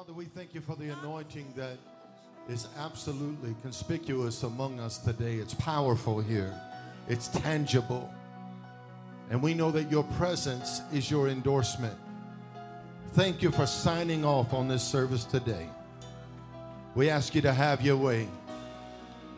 [0.00, 1.76] Father, we thank you for the anointing that
[2.48, 5.34] is absolutely conspicuous among us today.
[5.34, 6.58] It's powerful here,
[7.06, 8.10] it's tangible.
[9.28, 11.98] And we know that your presence is your endorsement.
[13.12, 15.68] Thank you for signing off on this service today.
[16.94, 18.26] We ask you to have your way.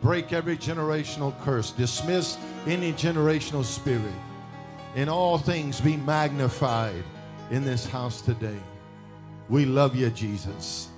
[0.01, 2.37] Break every generational curse, dismiss
[2.67, 4.15] any generational spirit.
[4.95, 7.03] In all things, be magnified
[7.51, 8.59] in this house today.
[9.49, 10.89] We love you, Jesus,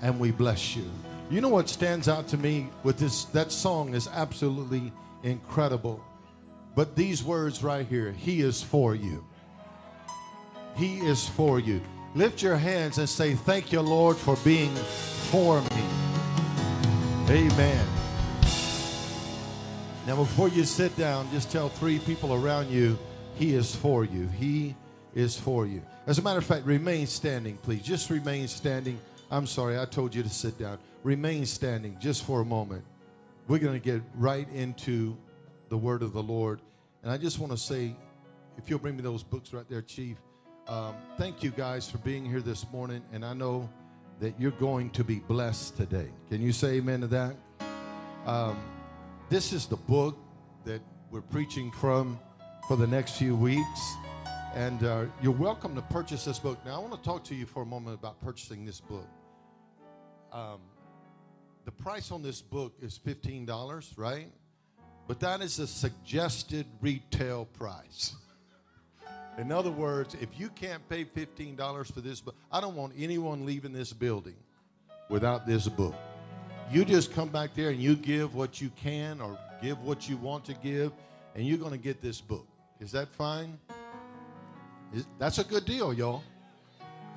[0.00, 0.88] and we bless you.
[1.30, 3.24] You know what stands out to me with this?
[3.26, 6.02] That song is absolutely incredible.
[6.74, 9.24] But these words right here He is for you.
[10.76, 11.80] He is for you.
[12.14, 14.74] Lift your hands and say, Thank you, Lord, for being
[15.30, 15.84] for me.
[17.28, 17.86] Amen.
[20.06, 22.98] Now, before you sit down, just tell three people around you,
[23.34, 24.26] He is for you.
[24.28, 24.74] He
[25.18, 25.82] is for you.
[26.06, 27.82] As a matter of fact, remain standing, please.
[27.82, 29.00] Just remain standing.
[29.32, 30.78] I'm sorry, I told you to sit down.
[31.02, 32.84] Remain standing just for a moment.
[33.48, 35.16] We're going to get right into
[35.70, 36.60] the word of the Lord.
[37.02, 37.96] And I just want to say,
[38.58, 40.16] if you'll bring me those books right there, Chief,
[40.68, 43.02] um, thank you guys for being here this morning.
[43.12, 43.68] And I know
[44.20, 46.10] that you're going to be blessed today.
[46.30, 47.34] Can you say amen to that?
[48.24, 48.56] Um,
[49.30, 50.16] this is the book
[50.64, 50.80] that
[51.10, 52.20] we're preaching from
[52.68, 53.96] for the next few weeks.
[54.58, 56.58] And uh, you're welcome to purchase this book.
[56.66, 59.06] Now, I want to talk to you for a moment about purchasing this book.
[60.32, 60.58] Um,
[61.64, 64.26] the price on this book is $15, right?
[65.06, 68.16] But that is a suggested retail price.
[69.38, 73.46] In other words, if you can't pay $15 for this book, I don't want anyone
[73.46, 74.34] leaving this building
[75.08, 75.94] without this book.
[76.72, 80.16] You just come back there and you give what you can or give what you
[80.16, 80.90] want to give,
[81.36, 82.48] and you're going to get this book.
[82.80, 83.56] Is that fine?
[85.18, 86.22] That's a good deal, y'all.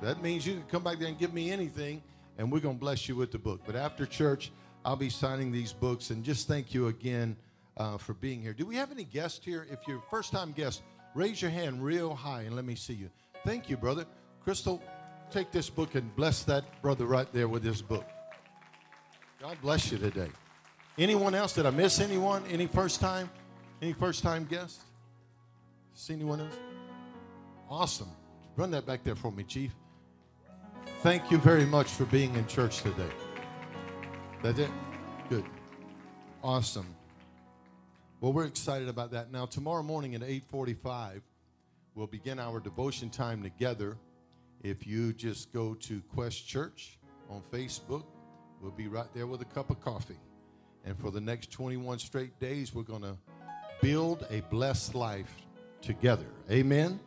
[0.02, 2.02] That means you can come back there and give me anything,
[2.38, 3.60] and we're going to bless you with the book.
[3.64, 4.50] But after church,
[4.84, 7.36] I'll be signing these books, and just thank you again
[7.76, 8.52] uh, for being here.
[8.52, 9.66] Do we have any guests here?
[9.70, 10.82] If you're first time guest,
[11.14, 13.10] raise your hand real high and let me see you.
[13.44, 14.06] Thank you, brother.
[14.42, 14.82] Crystal,
[15.30, 18.06] take this book and bless that brother right there with this book.
[19.40, 20.30] God bless you today.
[20.98, 21.54] Anyone else?
[21.54, 22.44] Did I miss anyone?
[22.50, 23.30] Any first time?
[23.80, 24.84] Any first time guests?
[25.94, 26.71] See anyone else?
[27.72, 28.10] Awesome.
[28.56, 29.74] Run that back there for me, Chief.
[31.00, 33.08] Thank you very much for being in church today.
[34.42, 34.68] That's it?
[35.30, 35.46] Good.
[36.44, 36.94] Awesome.
[38.20, 39.32] Well, we're excited about that.
[39.32, 41.22] Now, tomorrow morning at 8:45,
[41.94, 43.96] we'll begin our devotion time together.
[44.62, 46.98] If you just go to Quest Church
[47.30, 48.04] on Facebook,
[48.60, 50.20] we'll be right there with a cup of coffee.
[50.84, 53.16] And for the next 21 straight days, we're going to
[53.80, 55.34] build a blessed life
[55.80, 56.26] together.
[56.50, 57.00] Amen.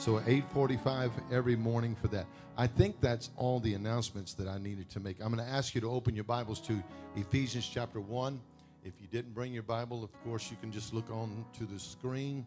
[0.00, 2.24] So 8:45 every morning for that.
[2.56, 5.20] I think that's all the announcements that I needed to make.
[5.20, 6.82] I'm going to ask you to open your Bibles to
[7.16, 8.40] Ephesians chapter 1.
[8.82, 11.78] If you didn't bring your Bible, of course, you can just look on to the
[11.78, 12.46] screen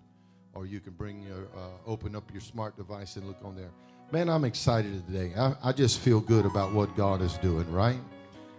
[0.56, 3.70] or you can bring your, uh, open up your smart device and look on there.
[4.12, 5.35] Man, I'm excited today.
[5.38, 8.00] I, I just feel good about what God is doing, right?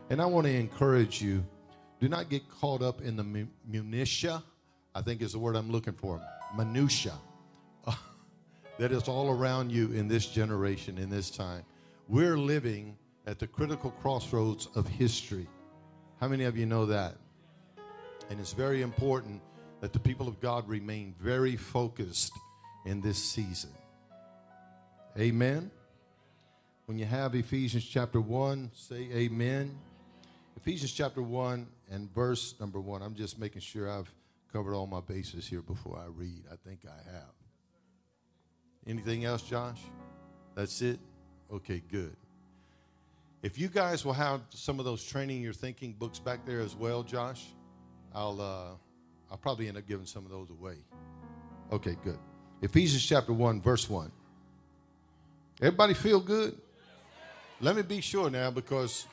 [0.08, 1.44] And I want to encourage you
[1.98, 4.40] do not get caught up in the minutia.
[4.94, 6.22] I think is the word I'm looking for.
[6.56, 7.14] Minutia.
[8.78, 11.64] That is all around you in this generation, in this time.
[12.08, 12.96] We're living
[13.26, 15.46] at the critical crossroads of history.
[16.20, 17.16] How many of you know that?
[18.30, 19.40] And it's very important
[19.80, 22.32] that the people of God remain very focused
[22.84, 23.70] in this season.
[25.18, 25.70] Amen.
[26.86, 29.78] When you have Ephesians chapter 1, say amen.
[30.56, 33.02] Ephesians chapter 1 and verse number 1.
[33.02, 34.12] I'm just making sure I've
[34.52, 36.44] covered all my bases here before I read.
[36.50, 37.43] I think I have.
[38.86, 39.80] Anything else, Josh?
[40.54, 40.98] That's it?
[41.52, 42.16] Okay, good.
[43.42, 46.74] If you guys will have some of those training your thinking books back there as
[46.74, 47.44] well, Josh,
[48.14, 48.76] I'll uh,
[49.30, 50.76] I'll probably end up giving some of those away.
[51.72, 52.18] Okay, good.
[52.62, 54.10] Ephesians chapter 1, verse 1.
[55.60, 56.56] Everybody feel good?
[57.60, 59.06] Let me be sure now because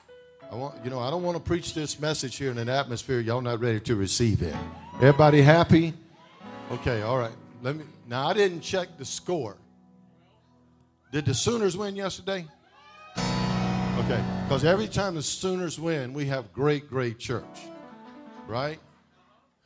[0.51, 3.19] I want you know I don't want to preach this message here in an atmosphere
[3.19, 4.55] y'all not ready to receive it.
[4.95, 5.93] Everybody happy?
[6.71, 7.31] Okay, all right.
[7.61, 9.57] Let me now I didn't check the score.
[11.11, 12.45] Did the Sooners win yesterday?
[13.17, 17.43] Okay, because every time the Sooners win, we have great, great church.
[18.47, 18.79] Right?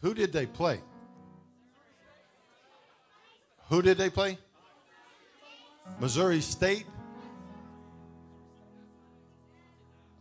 [0.01, 0.81] Who did they play?
[3.69, 4.39] Who did they play?
[5.99, 6.85] Missouri State.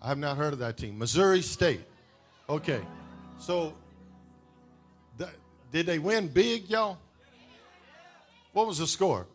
[0.02, 0.98] I have not heard of that team.
[0.98, 1.80] Missouri State.
[2.48, 2.82] Okay.
[3.38, 3.74] So,
[5.18, 5.30] th-
[5.72, 6.98] did they win big, y'all?
[8.52, 9.26] What was the score?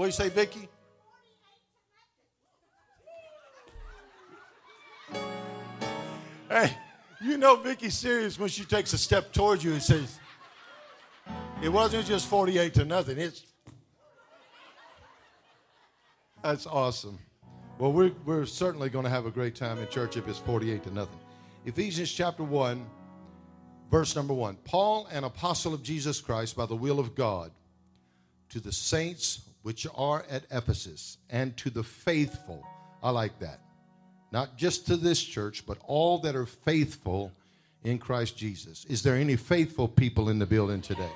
[0.00, 0.66] What do you say, Vicky?
[6.48, 6.74] Hey,
[7.20, 10.18] you know Vicky's serious when she takes a step towards you and says,
[11.62, 13.18] it wasn't just 48 to nothing.
[13.18, 13.44] It's
[16.42, 17.18] that's awesome.
[17.78, 20.82] Well, we're, we're certainly going to have a great time in church if it's 48
[20.84, 21.20] to nothing.
[21.66, 22.86] Ephesians chapter 1,
[23.90, 24.56] verse number 1.
[24.64, 27.50] Paul, an apostle of Jesus Christ by the will of God,
[28.48, 32.64] to the saints which are at Ephesus, and to the faithful.
[33.02, 33.60] I like that.
[34.32, 37.32] Not just to this church, but all that are faithful
[37.84, 38.84] in Christ Jesus.
[38.86, 41.10] Is there any faithful people in the building today?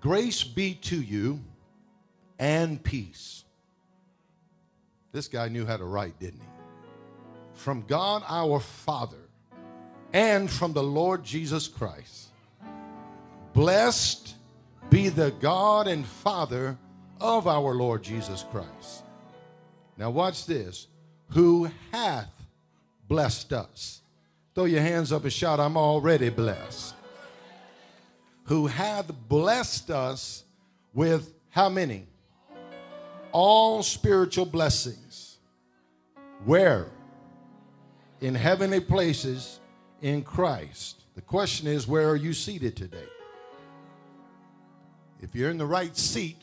[0.00, 1.40] Grace be to you
[2.38, 3.44] and peace.
[5.12, 6.46] This guy knew how to write, didn't he?
[7.54, 9.28] From God our Father
[10.12, 12.28] and from the Lord Jesus Christ.
[13.52, 14.34] Blessed
[14.92, 16.76] be the God and Father
[17.18, 19.04] of our Lord Jesus Christ.
[19.96, 20.86] Now, watch this.
[21.30, 22.30] Who hath
[23.08, 24.02] blessed us?
[24.54, 26.94] Throw your hands up and shout, I'm already blessed.
[28.44, 30.44] Who hath blessed us
[30.92, 32.06] with how many?
[33.32, 35.38] All spiritual blessings.
[36.44, 36.88] Where?
[38.20, 39.58] In heavenly places
[40.02, 41.00] in Christ.
[41.14, 43.08] The question is, where are you seated today?
[45.22, 46.42] If you're in the right seat,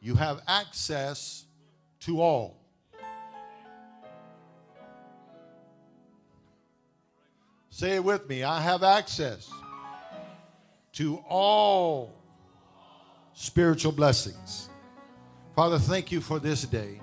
[0.00, 1.44] you have access
[2.00, 2.56] to all.
[7.68, 8.42] Say it with me.
[8.42, 9.48] I have access
[10.94, 12.12] to all
[13.34, 14.70] spiritual blessings.
[15.54, 17.00] Father, thank you for this day.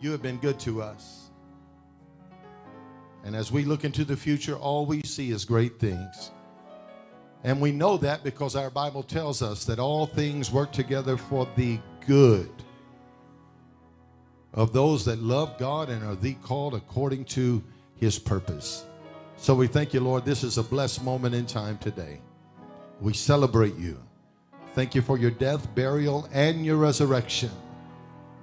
[0.00, 1.30] You have been good to us.
[3.24, 6.30] And as we look into the future, all we see is great things.
[7.46, 11.46] And we know that because our Bible tells us that all things work together for
[11.54, 12.50] the good
[14.52, 17.62] of those that love God and are the called according to
[18.00, 18.84] his purpose.
[19.36, 20.24] So we thank you, Lord.
[20.24, 22.20] This is a blessed moment in time today.
[23.00, 24.02] We celebrate you.
[24.74, 27.52] Thank you for your death, burial, and your resurrection.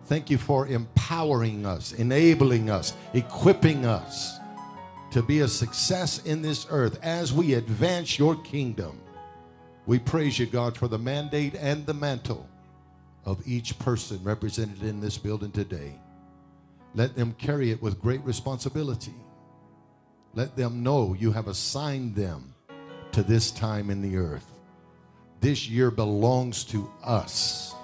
[0.06, 4.40] Thank you for empowering us, enabling us, equipping us
[5.13, 9.00] to be a success in this earth as we advance your kingdom.
[9.86, 12.50] We praise you, God, for the mandate and the mantle
[13.24, 16.00] of each person represented in this building today.
[16.95, 19.13] Let them carry it with great responsibility.
[20.33, 22.56] Let them know you have assigned them
[23.12, 24.48] to this time in the earth.
[25.42, 27.75] This year belongs to us.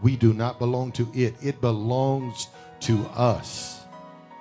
[0.00, 2.48] We do not belong to it, it belongs
[2.80, 3.82] to us.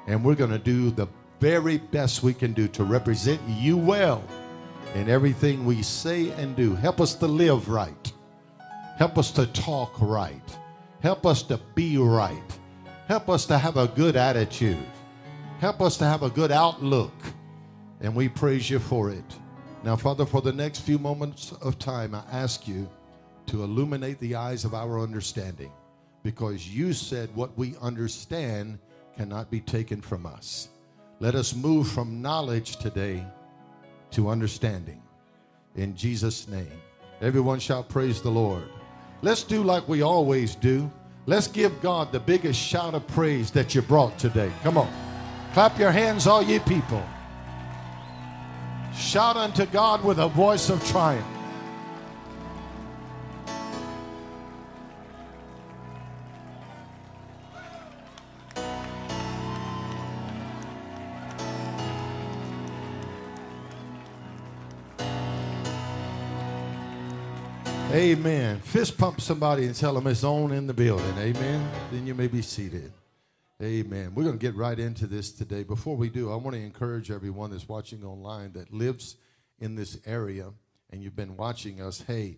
[0.08, 1.08] And we're going to do the
[1.40, 4.24] very best we can do to represent you well
[4.96, 6.76] in everything we say and do.
[6.76, 8.12] Help us to live right.
[8.98, 10.58] Help us to talk right.
[11.02, 12.60] Help us to be right.
[13.08, 14.86] Help us to have a good attitude.
[15.60, 17.14] Help us to have a good outlook.
[18.02, 19.36] And we praise you for it.
[19.84, 22.90] Now, Father, for the next few moments of time, I ask you
[23.48, 25.72] to illuminate the eyes of our understanding
[26.24, 28.80] because you said what we understand
[29.16, 30.70] cannot be taken from us.
[31.20, 33.26] Let us move from knowledge today
[34.12, 35.02] to understanding.
[35.76, 36.82] In Jesus' name.
[37.22, 38.70] Everyone shall praise the Lord.
[39.24, 40.92] Let's do like we always do.
[41.26, 44.52] Let's give God the biggest shout of praise that you brought today.
[44.62, 44.94] Come on.
[45.54, 47.04] Clap your hands, all ye people.
[48.96, 51.37] Shout unto God with a voice of triumph.
[68.08, 68.62] Amen.
[68.62, 71.14] Fist pump somebody and tell them it's on in the building.
[71.18, 71.70] Amen.
[71.92, 72.94] Then you may be seated.
[73.62, 74.14] Amen.
[74.16, 75.64] We're going to get right into this today.
[75.64, 79.18] Before we do, I want to encourage everyone that's watching online that lives
[79.60, 80.54] in this area
[80.90, 82.00] and you've been watching us.
[82.00, 82.38] Hey,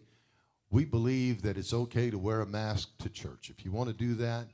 [0.72, 3.52] we believe that it's okay to wear a mask to church.
[3.56, 4.48] If you want to do that,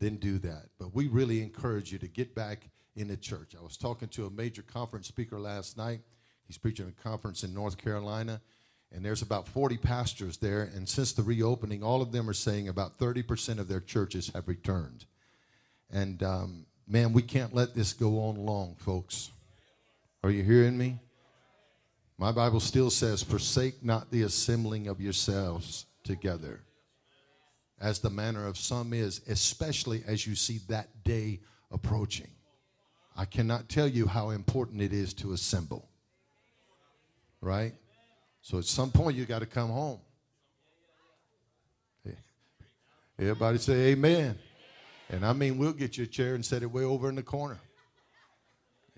[0.00, 0.64] then do that.
[0.80, 3.54] But we really encourage you to get back into church.
[3.56, 6.00] I was talking to a major conference speaker last night.
[6.42, 8.40] He's preaching a conference in North Carolina
[8.92, 10.62] and there's about 40 pastors there.
[10.74, 14.48] And since the reopening, all of them are saying about 30% of their churches have
[14.48, 15.04] returned.
[15.92, 19.30] And um, man, we can't let this go on long, folks.
[20.22, 20.98] Are you hearing me?
[22.18, 26.60] My Bible still says, Forsake not the assembling of yourselves together,
[27.80, 32.28] as the manner of some is, especially as you see that day approaching.
[33.16, 35.88] I cannot tell you how important it is to assemble,
[37.40, 37.72] right?
[38.42, 40.00] So at some point, you got to come home.
[43.18, 44.38] Everybody say amen.
[45.10, 47.22] And I mean, we'll get you a chair and set it way over in the
[47.22, 47.60] corner.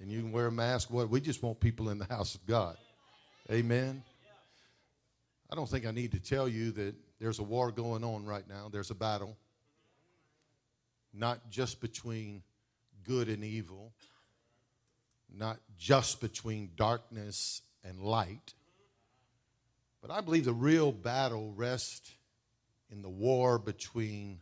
[0.01, 0.93] And you can wear a mask.
[0.93, 1.11] What?
[1.11, 2.77] We just want people in the house of God.
[3.51, 4.05] Amen.
[5.51, 8.49] I don't think I need to tell you that there's a war going on right
[8.49, 8.69] now.
[8.71, 9.37] There's a battle,
[11.13, 12.45] not just between
[13.03, 13.93] good and evil,
[15.37, 18.55] not just between darkness and light,
[20.03, 22.11] but I believe the real battle rests
[22.91, 24.41] in the war between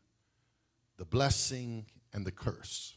[0.97, 2.97] the blessing and the curse.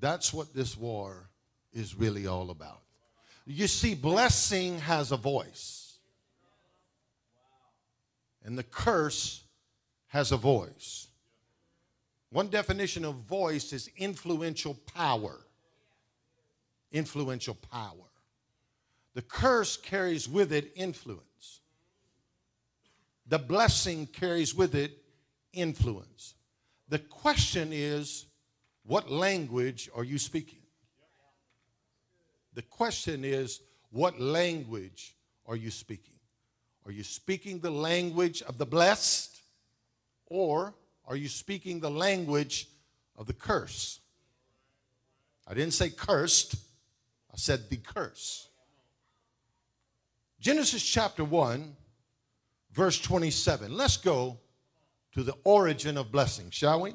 [0.00, 1.30] That's what this war
[1.72, 2.82] is really all about.
[3.46, 5.98] You see, blessing has a voice,
[8.44, 9.44] and the curse
[10.08, 11.08] has a voice.
[12.30, 15.38] One definition of voice is influential power.
[16.90, 18.03] Influential power.
[19.14, 21.60] The curse carries with it influence.
[23.26, 24.98] The blessing carries with it
[25.52, 26.34] influence.
[26.88, 28.26] The question is,
[28.84, 30.60] what language are you speaking?
[32.52, 35.16] The question is, what language
[35.46, 36.14] are you speaking?
[36.84, 39.40] Are you speaking the language of the blessed
[40.26, 40.74] or
[41.06, 42.68] are you speaking the language
[43.16, 44.00] of the curse?
[45.46, 46.56] I didn't say cursed,
[47.32, 48.48] I said the curse.
[50.44, 51.74] Genesis chapter 1,
[52.74, 53.74] verse 27.
[53.74, 54.38] Let's go
[55.14, 56.92] to the origin of blessing, shall we?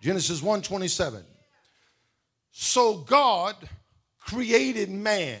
[0.00, 1.22] Genesis 1 27.
[2.52, 3.54] So God
[4.18, 5.40] created man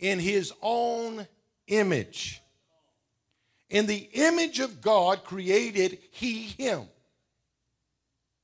[0.00, 1.28] in his own
[1.68, 2.42] image.
[3.70, 6.88] In the image of God created he him.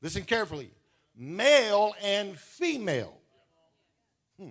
[0.00, 0.70] Listen carefully.
[1.16, 3.18] Male and female
[4.38, 4.50] hmm.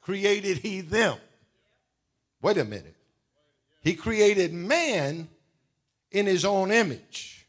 [0.00, 1.18] created he them.
[2.44, 2.94] Wait a minute.
[3.80, 5.28] He created man
[6.10, 7.46] in his own image.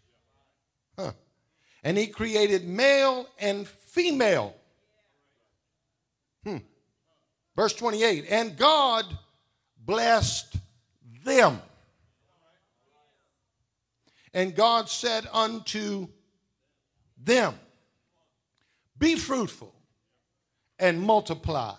[0.98, 1.12] Huh.
[1.84, 4.56] And he created male and female
[6.46, 6.60] Hmm.
[7.58, 9.06] Verse 28 And God
[9.86, 10.56] blessed
[11.26, 11.62] them.
[14.34, 16.08] And God said unto
[17.22, 17.56] them,
[18.98, 19.74] Be fruitful
[20.80, 21.76] and multiply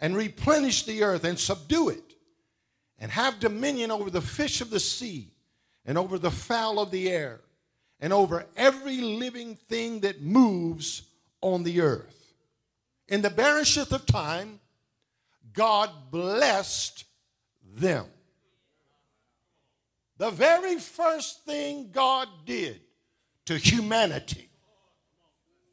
[0.00, 2.03] and replenish the earth and subdue it
[2.98, 5.28] and have dominion over the fish of the sea
[5.84, 7.40] and over the fowl of the air
[8.00, 11.02] and over every living thing that moves
[11.40, 12.14] on the earth
[13.08, 14.60] in the bearisheth of time,
[15.52, 17.04] God blessed
[17.76, 18.06] them.
[20.16, 22.80] The very first thing God did
[23.46, 24.48] to humanity,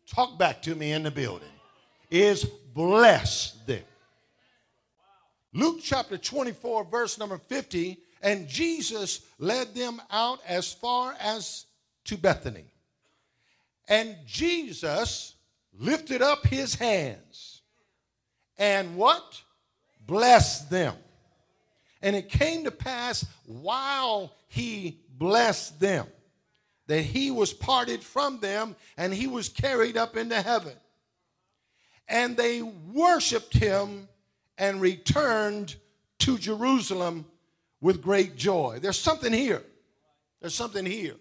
[0.07, 1.47] talk back to me in the building,
[2.09, 3.83] is bless them.
[5.53, 11.65] Luke chapter 24, verse number 50, and Jesus led them out as far as
[12.05, 12.65] to Bethany.
[13.87, 15.35] And Jesus
[15.77, 17.61] lifted up his hands
[18.57, 19.41] and what?
[20.05, 20.95] Blessed them.
[22.01, 26.07] And it came to pass while he blessed them
[26.87, 30.73] that he was parted from them and he was carried up into heaven.
[32.07, 34.07] And they worshiped him
[34.61, 35.75] and returned
[36.19, 37.25] to Jerusalem
[37.81, 38.77] with great joy.
[38.79, 39.63] There's something here.
[40.39, 41.15] There's something here.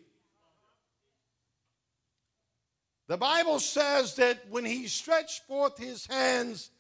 [3.09, 6.71] The Bible says that when he stretched forth his hands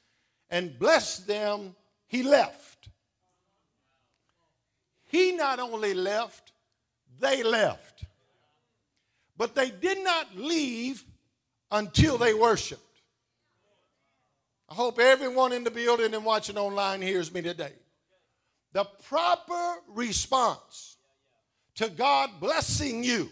[0.51, 1.75] and blessed them,
[2.07, 2.91] he left.
[5.07, 6.53] He not only left,
[7.21, 8.05] they left.
[9.39, 11.03] But they did not leave
[11.71, 12.90] until they worshiped.
[14.71, 17.73] I hope everyone in the building and watching online hears me today.
[18.73, 20.97] The proper response
[21.75, 23.31] to God blessing you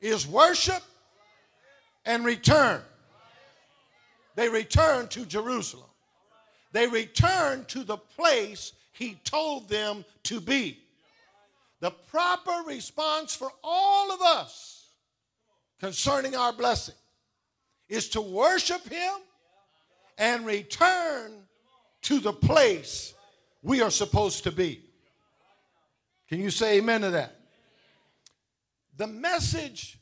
[0.00, 0.82] is worship
[2.04, 2.80] and return.
[4.34, 5.86] They return to Jerusalem.
[6.72, 10.78] They return to the place he told them to be.
[11.78, 14.88] The proper response for all of us
[15.78, 16.94] concerning our blessing
[17.88, 19.12] is to worship him
[20.20, 21.32] and return
[22.02, 23.14] to the place
[23.62, 24.84] we are supposed to be.
[26.28, 27.40] Can you say amen to that?
[28.98, 29.98] The message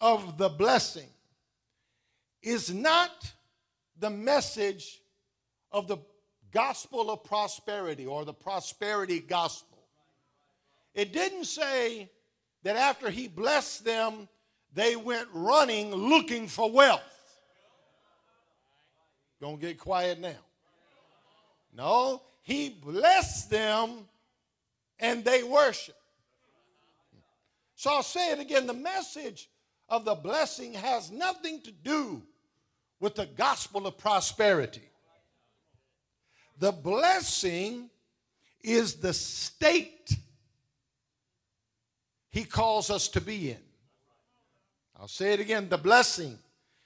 [0.00, 1.08] of the blessing
[2.42, 3.32] is not
[3.98, 5.00] the message
[5.72, 5.96] of the
[6.52, 9.78] gospel of prosperity or the prosperity gospel.
[10.92, 12.10] It didn't say
[12.64, 14.28] that after he blessed them,
[14.74, 17.13] they went running looking for wealth.
[19.44, 20.40] Don't get quiet now.
[21.76, 24.08] No, he blessed them
[24.98, 25.98] and they worship.
[27.74, 29.50] So I'll say it again the message
[29.90, 32.22] of the blessing has nothing to do
[33.00, 34.88] with the gospel of prosperity.
[36.58, 37.90] The blessing
[38.62, 40.16] is the state
[42.30, 43.62] he calls us to be in.
[44.98, 46.38] I'll say it again the blessing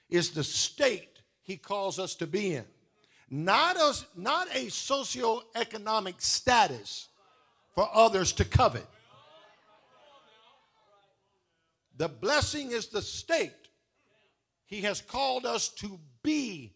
[0.09, 1.08] is the state
[1.49, 2.63] he calls us to be in.
[3.31, 7.07] Not a, not a socioeconomic status
[7.73, 8.85] for others to covet.
[11.97, 13.51] The blessing is the state
[14.67, 16.71] he has called us to be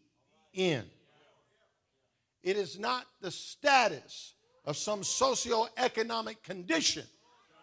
[0.53, 0.84] in.
[2.42, 4.34] It is not the status
[4.65, 7.03] of some socioeconomic condition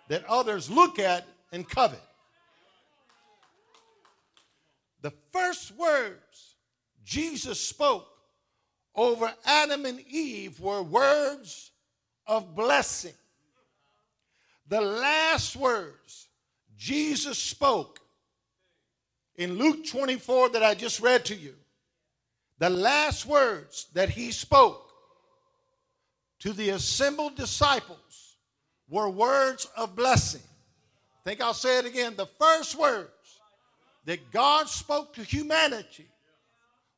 [0.09, 2.01] that others look at and covet.
[5.03, 6.50] The first words
[7.05, 8.07] Jesus spoke
[8.95, 11.71] over Adam and Eve were words
[12.27, 13.15] of blessing.
[14.69, 16.29] The last words
[16.77, 18.01] Jesus spoke
[19.37, 21.55] in Luke 24 that I just read to you,
[22.59, 24.91] the last words that he spoke
[26.41, 28.37] to the assembled disciples
[28.89, 30.43] were words of blessing.
[31.21, 32.15] I think I'll say it again.
[32.17, 33.11] The first words
[34.05, 36.09] that God spoke to humanity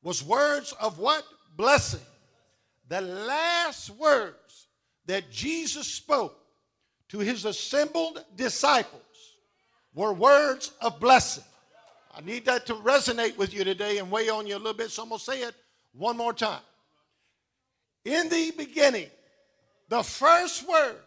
[0.03, 1.25] was words of what?
[1.57, 2.01] Blessing.
[2.89, 4.67] The last words
[5.07, 6.39] that Jesus spoke
[7.09, 9.03] to his assembled disciples
[9.95, 11.45] were words of blessing.
[12.15, 14.91] I need that to resonate with you today and weigh on you a little bit,
[14.91, 15.55] so I'm going to say it
[15.93, 16.61] one more time.
[18.05, 19.09] In the beginning,
[19.89, 20.99] the first words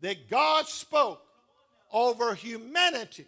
[0.00, 1.22] that God spoke
[1.92, 3.26] over humanity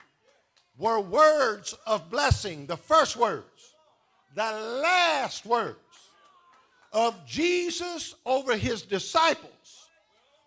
[0.77, 3.45] were words of blessing, the first words.
[4.39, 5.81] The last words
[6.93, 9.89] of Jesus over his disciples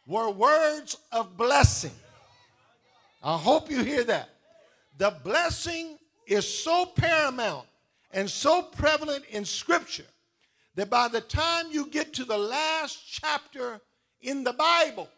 [0.07, 1.91] were words of blessing.
[3.21, 4.29] I hope you hear that.
[4.97, 7.67] The blessing is so paramount
[8.13, 10.07] and so prevalent in Scripture
[10.75, 13.81] that by the time you get to the last chapter
[14.21, 15.09] in the Bible,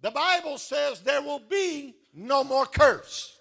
[0.00, 3.39] the Bible says there will be no more curse.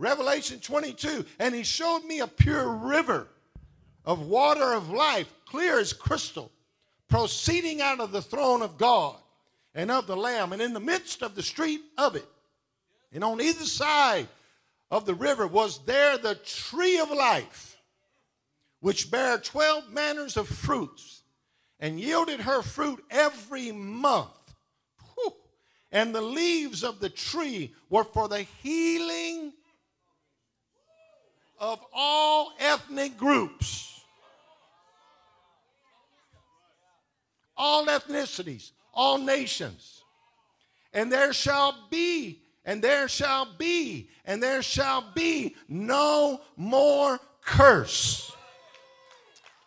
[0.00, 3.28] Revelation 22, and he showed me a pure river
[4.02, 6.50] of water of life, clear as crystal,
[7.06, 9.16] proceeding out of the throne of God
[9.74, 12.26] and of the Lamb, and in the midst of the street of it.
[13.12, 14.26] And on either side
[14.90, 17.76] of the river was there the tree of life,
[18.80, 21.24] which bare twelve manners of fruits,
[21.78, 24.54] and yielded her fruit every month.
[25.14, 25.34] Whew.
[25.92, 29.52] And the leaves of the tree were for the healing
[31.60, 34.02] of all ethnic groups,
[37.56, 40.02] all ethnicities, all nations.
[40.92, 48.32] And there shall be, and there shall be, and there shall be no more curse.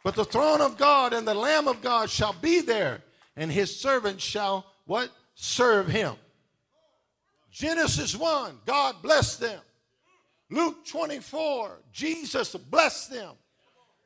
[0.03, 3.01] But the throne of God and the Lamb of God shall be there,
[3.38, 5.10] and his servants shall what?
[5.36, 6.15] Serve him.
[7.51, 9.62] Genesis 1, God blessed them.
[10.53, 13.33] Luke 24, Jesus blessed them.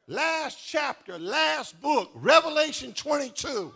[0.07, 3.73] Last chapter, last book, Revelation 22.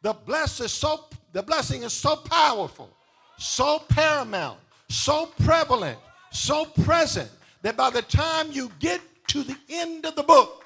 [0.00, 0.16] The
[0.60, 2.88] is so the blessing is so powerful,
[3.36, 4.58] so paramount,
[4.88, 5.98] so prevalent,
[6.32, 10.64] so present that by the time you get to the end of the book,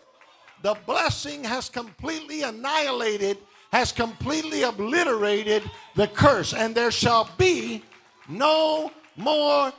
[0.63, 3.39] the blessing has completely annihilated,
[3.73, 7.83] has completely obliterated the curse, and there shall be
[8.29, 9.73] no more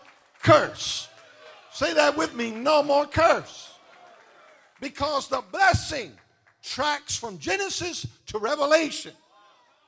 [0.43, 1.07] curse.
[1.75, 3.73] Say that with me no more curse.
[4.79, 6.13] Because the blessing
[6.63, 9.11] tracks from Genesis to Revelation,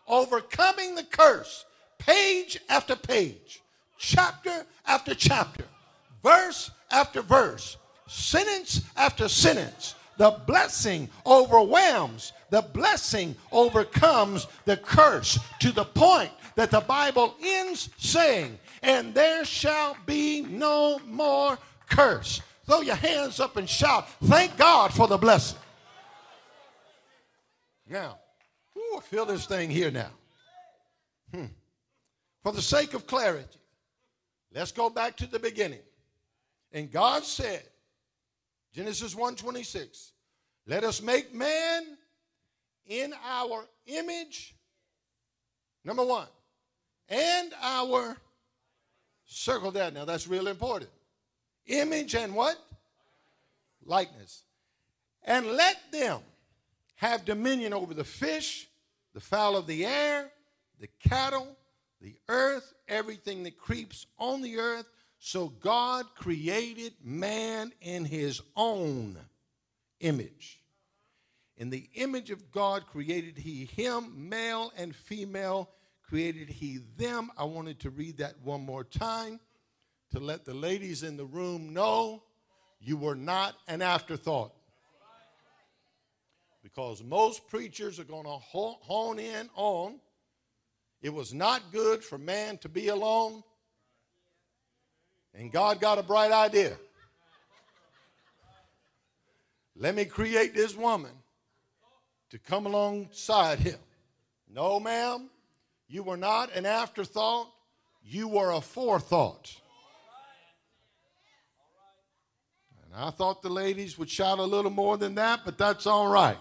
[0.05, 1.63] overcoming the curse,
[1.97, 3.61] page after page,
[3.97, 5.63] chapter after chapter,
[6.21, 9.95] verse after verse, sentence after sentence.
[10.17, 17.89] The blessing overwhelms, the blessing overcomes the curse to the point that the Bible ends
[17.97, 21.57] saying, And there shall be no more
[21.89, 22.41] curse.
[22.65, 25.57] Throw your hands up and shout, Thank God for the blessing.
[27.89, 28.19] Now,
[28.77, 30.09] ooh, feel this thing here now.
[31.33, 31.45] Hmm.
[32.43, 33.59] For the sake of clarity,
[34.53, 35.79] let's go back to the beginning.
[36.73, 37.63] And God said,
[38.73, 40.11] Genesis 1:26,
[40.65, 41.97] let us make man
[42.85, 44.55] in our image,
[45.85, 46.27] number one,
[47.07, 48.17] and our
[49.25, 49.93] circle that.
[49.93, 50.91] Now that's real important
[51.67, 52.57] image and what?
[53.85, 54.43] Likeness.
[55.23, 56.21] And let them
[56.95, 58.67] have dominion over the fish,
[59.13, 60.31] the fowl of the air,
[60.79, 61.55] the cattle,
[62.01, 64.85] the earth, everything that creeps on the earth,
[65.19, 69.17] So God created man in his own
[69.99, 70.61] image.
[71.57, 75.69] In the image of God created he him, male and female
[76.07, 77.31] created he them.
[77.37, 79.39] I wanted to read that one more time
[80.11, 82.23] to let the ladies in the room know
[82.79, 84.53] you were not an afterthought.
[86.63, 89.99] Because most preachers are going to hone in on
[91.01, 93.43] it was not good for man to be alone.
[95.33, 96.75] And God got a bright idea.
[99.75, 101.11] Let me create this woman
[102.31, 103.77] to come alongside him.
[104.49, 105.29] No, ma'am,
[105.87, 107.47] you were not an afterthought,
[108.03, 109.55] you were a forethought.
[112.83, 116.07] And I thought the ladies would shout a little more than that, but that's all
[116.07, 116.37] right.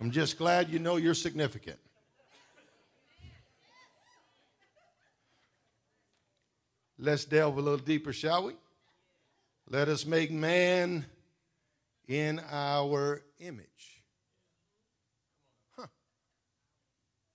[0.00, 1.78] I'm just glad you know you're significant.
[6.98, 8.54] Let's delve a little deeper, shall we?
[9.68, 11.04] Let us make man
[12.06, 14.02] in our image.
[15.76, 15.88] Huh.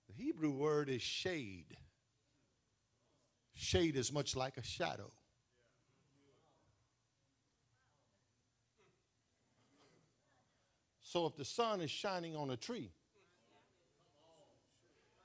[0.08, 1.76] The Hebrew word is shade.
[3.54, 5.12] Shade is much like a shadow.
[11.14, 12.90] So if the sun is shining on a tree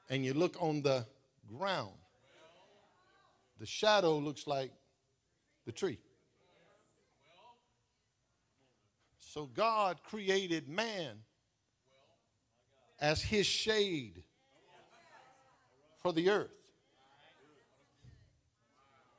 [0.07, 1.03] and you look on the
[1.47, 1.95] ground,
[3.59, 4.71] the shadow looks like
[5.65, 5.97] the tree.
[9.17, 11.15] So God created man
[12.99, 14.21] as his shade
[16.03, 16.51] for the earth.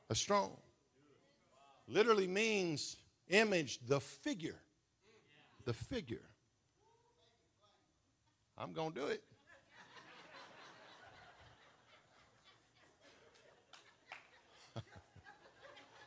[0.09, 0.55] A strong
[1.89, 2.95] literally means
[3.27, 4.61] image, the figure.
[5.65, 6.30] The figure.
[8.57, 9.23] I'm going to do it.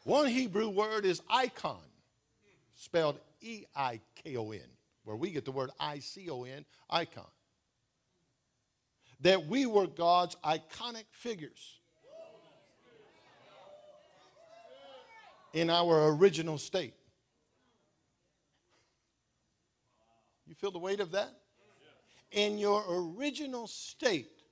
[0.05, 1.81] One Hebrew word is icon,
[2.75, 4.61] spelled E I K O N,
[5.05, 7.27] where we get the word I C O N, icon.
[9.21, 11.79] That we were God's iconic figures
[15.55, 16.95] in our original state.
[20.47, 21.33] You feel the weight of that?
[22.35, 24.43] In your original state,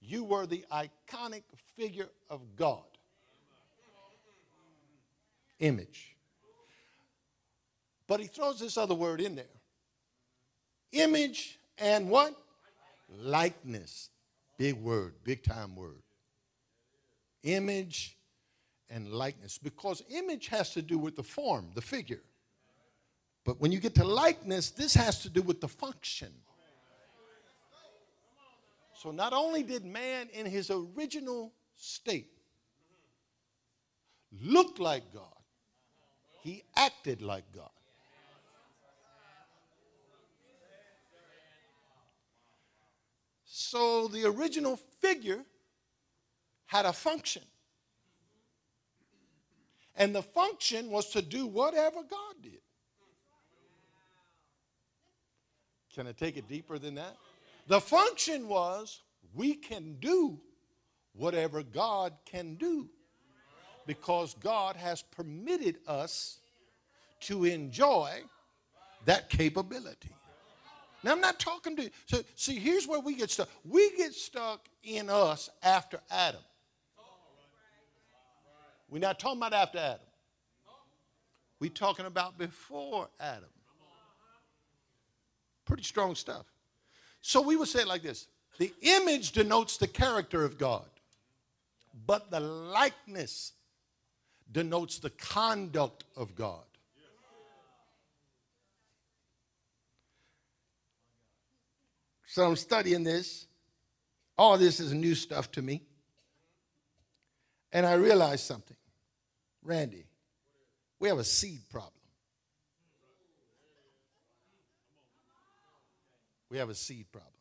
[0.00, 1.42] you were the iconic
[1.76, 2.84] figure of God
[5.58, 6.16] image.
[8.06, 9.44] But he throws this other word in there
[10.92, 12.36] image and what?
[13.20, 14.10] Likeness.
[14.56, 16.02] Big word, big time word.
[17.42, 18.16] Image
[18.88, 19.58] and likeness.
[19.58, 22.22] Because image has to do with the form, the figure.
[23.44, 26.32] But when you get to likeness, this has to do with the function.
[29.04, 32.30] So not only did man in his original state
[34.40, 35.42] look like God,
[36.40, 37.68] he acted like God.
[43.44, 45.44] So the original figure
[46.64, 47.42] had a function.
[49.96, 52.62] And the function was to do whatever God did.
[55.94, 57.18] Can I take it deeper than that?
[57.66, 59.02] The function was
[59.34, 60.38] we can do
[61.14, 62.88] whatever God can do
[63.86, 66.40] because God has permitted us
[67.20, 68.22] to enjoy
[69.06, 70.10] that capability.
[71.02, 71.90] Now, I'm not talking to.
[72.06, 73.48] So, see, here's where we get stuck.
[73.64, 76.40] We get stuck in us after Adam.
[78.88, 80.06] We're not talking about after Adam.
[81.60, 83.48] We're talking about before Adam.
[85.66, 86.46] Pretty strong stuff.
[87.26, 90.84] So we would say it like this the image denotes the character of God,
[92.06, 93.52] but the likeness
[94.52, 96.64] denotes the conduct of God.
[102.26, 103.46] So I'm studying this.
[104.36, 105.80] All this is new stuff to me.
[107.72, 108.76] And I realized something.
[109.62, 110.04] Randy,
[110.98, 111.93] we have a seed problem.
[116.54, 117.32] We have a seed problem.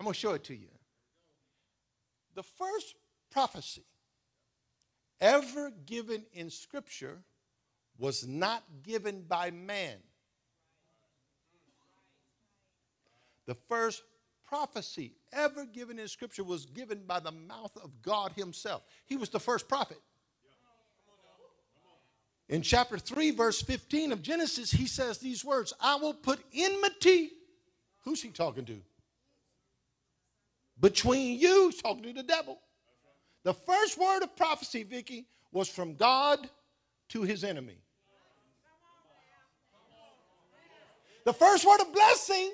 [0.00, 0.70] I'm going to show it to you.
[2.34, 2.94] The first
[3.30, 3.84] prophecy
[5.20, 7.18] ever given in Scripture
[7.98, 9.98] was not given by man.
[13.44, 14.02] The first
[14.46, 18.84] prophecy ever given in Scripture was given by the mouth of God Himself.
[19.04, 20.00] He was the first prophet.
[22.48, 27.30] In chapter 3, verse 15 of Genesis, he says these words I will put enmity.
[28.04, 28.80] Who's he talking to?
[30.78, 32.58] Between you, he's talking to the devil
[33.42, 36.48] The first word of prophecy, Vicky, was from God
[37.08, 37.78] to his enemy.
[41.24, 42.52] The first word of blessing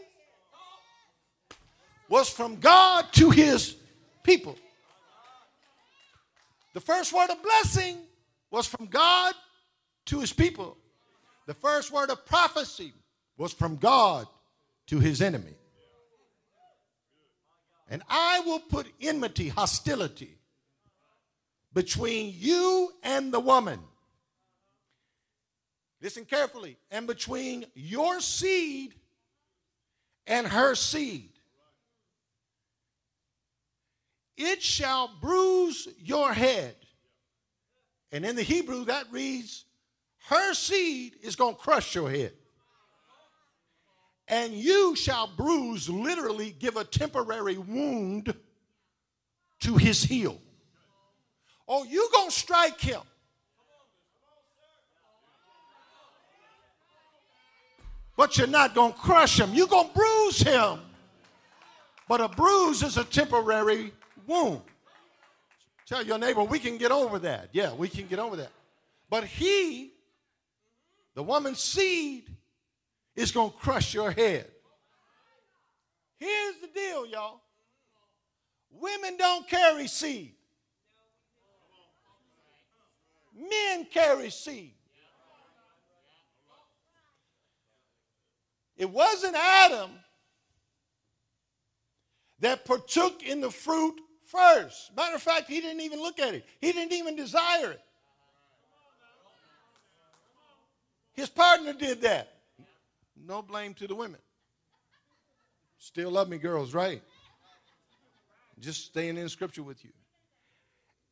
[2.08, 3.76] was from God to his
[4.22, 4.56] people.
[6.72, 7.98] The first word of blessing
[8.50, 9.34] was from God
[10.06, 10.76] to his people.
[11.46, 12.92] The first word of prophecy
[13.36, 14.26] was from God
[14.86, 15.54] to his enemy.
[17.88, 20.38] And I will put enmity, hostility
[21.74, 23.80] between you and the woman.
[26.00, 26.78] Listen carefully.
[26.90, 28.94] And between your seed
[30.26, 31.30] and her seed.
[34.36, 36.74] It shall bruise your head.
[38.10, 39.64] And in the Hebrew, that reads,
[40.28, 42.32] her seed is going to crush your head.
[44.28, 48.34] And you shall bruise, literally give a temporary wound
[49.60, 50.40] to his heel.
[51.68, 53.00] Oh, you going to strike him.
[58.16, 59.54] But you're not going to crush him.
[59.54, 60.80] You're going to bruise him.
[62.08, 63.92] But a bruise is a temporary
[64.26, 64.62] wound.
[65.86, 67.48] Tell your neighbor, we can get over that.
[67.52, 68.50] Yeah, we can get over that.
[69.10, 69.91] But he,
[71.14, 72.24] the woman's seed,
[73.14, 74.46] is going to crush your head.
[76.16, 77.40] Here's the deal, y'all.
[78.70, 80.34] Women don't carry seed.
[83.34, 84.74] Men carry seed.
[88.76, 89.90] It wasn't Adam
[92.40, 94.96] that partook in the fruit first.
[94.96, 97.80] Matter of fact, he didn't even look at it, he didn't even desire it.
[101.12, 102.32] His partner did that.
[103.16, 104.20] No blame to the women.
[105.78, 107.02] Still love me, girls, right?
[108.58, 109.90] Just staying in scripture with you.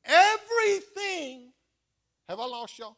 [0.04, 1.52] Everything,
[2.28, 2.96] have I lost y'all?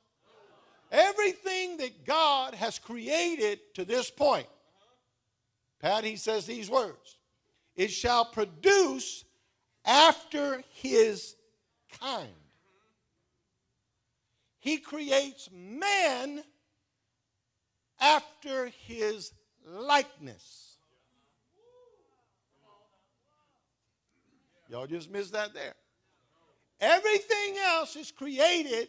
[0.90, 4.46] Everything that God has created to this point,
[5.80, 7.16] Pat, he says these words
[7.74, 9.24] it shall produce
[9.84, 11.34] after his
[12.00, 12.28] kind.
[14.60, 16.44] He creates man
[18.02, 19.32] after his
[19.64, 20.76] likeness.
[24.68, 25.74] Y'all just missed that there.
[26.80, 28.88] Everything else is created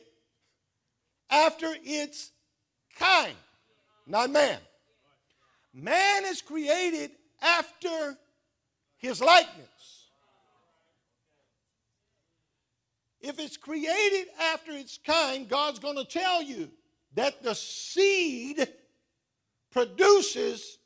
[1.30, 2.32] after its
[2.97, 3.36] kind,
[4.08, 4.58] not man.
[5.73, 8.17] Man is created after
[8.97, 10.08] his likeness.
[13.21, 16.69] If it's created after its kind, God's going to tell you
[17.15, 18.67] that the seed
[19.73, 20.77] produces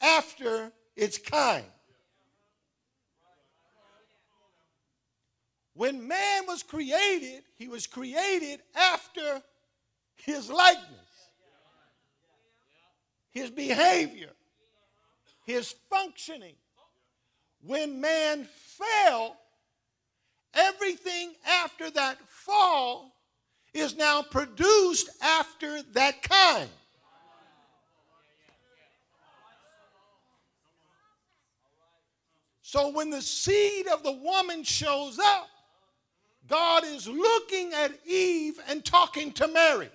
[0.00, 1.64] after its kind.
[5.74, 9.42] When man was created, he was created after
[10.14, 10.86] his likeness,
[13.30, 14.30] his behavior,
[15.44, 16.54] his functioning.
[17.60, 19.36] When man fell,
[20.54, 23.12] everything after that fall
[23.74, 26.70] is now produced after that kind.
[32.68, 35.48] So when the seed of the woman shows up,
[36.48, 39.88] God is looking at Eve and talking to Mary.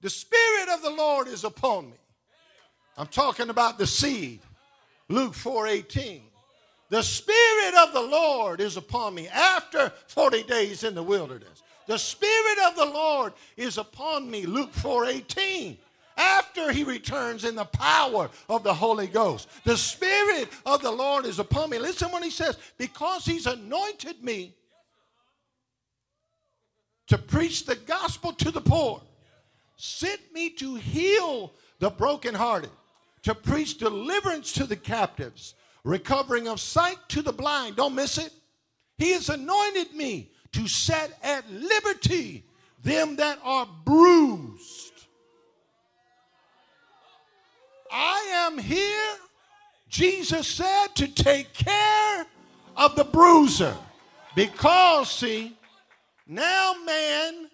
[0.00, 1.98] The Spirit of the Lord is upon me.
[2.98, 4.40] I'm talking about the seed.
[5.08, 6.22] Luke 4 18.
[6.88, 11.62] The Spirit of the Lord is upon me after 40 days in the wilderness.
[11.86, 14.46] The Spirit of the Lord is upon me.
[14.46, 15.78] Luke 4 18
[16.20, 19.48] after he returns in the power of the Holy Ghost.
[19.64, 21.78] The Spirit of the Lord is upon me.
[21.78, 24.54] Listen when he says, because he's anointed me
[27.08, 29.02] to preach the gospel to the poor,
[29.76, 32.70] sent me to heal the brokenhearted,
[33.22, 35.54] to preach deliverance to the captives,
[35.84, 37.76] recovering of sight to the blind.
[37.76, 38.32] Don't miss it.
[38.98, 42.44] He has anointed me to set at liberty
[42.82, 44.89] them that are bruised
[47.90, 49.16] I am here,
[49.88, 52.26] Jesus said, to take care
[52.76, 53.74] of the bruiser.
[54.34, 55.56] Because, see,
[56.26, 57.48] now man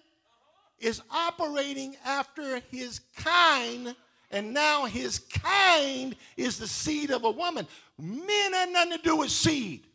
[0.79, 3.95] is operating after his kind,
[4.29, 7.67] and now his kind is the seed of a woman.
[7.97, 9.85] Men had nothing to do with seed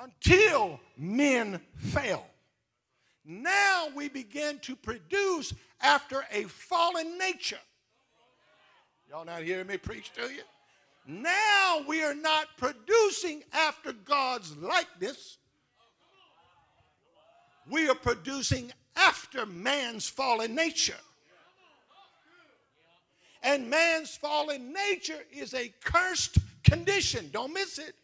[0.00, 2.26] until men fell.
[3.24, 7.60] Now we begin to produce after a fallen nature.
[9.12, 10.40] Y'all not hearing me preach to you?
[11.06, 15.36] Now we are not producing after God's likeness.
[17.70, 20.96] We are producing after man's fallen nature.
[23.42, 27.28] And man's fallen nature is a cursed condition.
[27.34, 27.94] Don't miss it.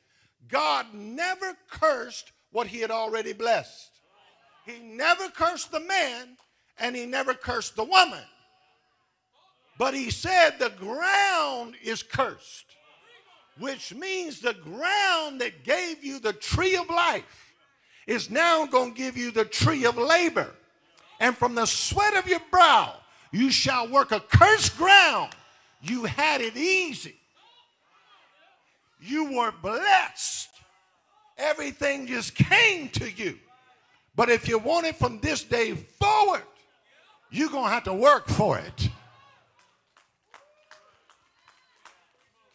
[0.49, 3.93] God never cursed what he had already blessed.
[4.67, 6.37] He never cursed the man
[6.79, 8.25] and he never cursed the woman.
[9.79, 12.67] But he said the ground is cursed,
[13.59, 17.55] which means the ground that gave you the tree of life
[18.09, 20.51] is now going to give you the tree of labor.
[21.21, 22.95] And from the sweat of your brow,
[23.31, 25.33] you shall work a cursed ground.
[25.81, 27.15] You had it easy.
[29.01, 30.49] You were blessed.
[31.37, 33.39] Everything just came to you.
[34.17, 36.43] But if you want it from this day forward,
[37.31, 38.89] you're going to have to work for it.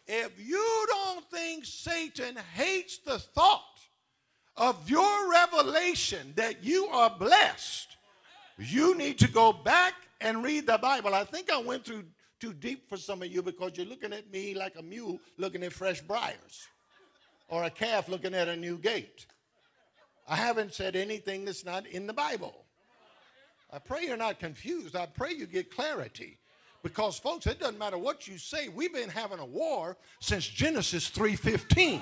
[0.06, 3.60] If you don't think Satan hates the thought
[4.56, 7.96] of your revelation that you are blessed,
[8.58, 11.14] you need to go back and read the Bible.
[11.14, 12.04] I think I went through
[12.38, 15.62] too deep for some of you because you're looking at me like a mule looking
[15.62, 16.68] at fresh briars
[17.48, 19.26] or a calf looking at a new gate.
[20.28, 22.54] I haven't said anything that's not in the Bible.
[23.72, 24.94] I pray you're not confused.
[24.94, 26.38] I pray you get clarity.
[26.84, 28.68] Because folks, it doesn't matter what you say.
[28.68, 32.00] We've been having a war since Genesis 3:15.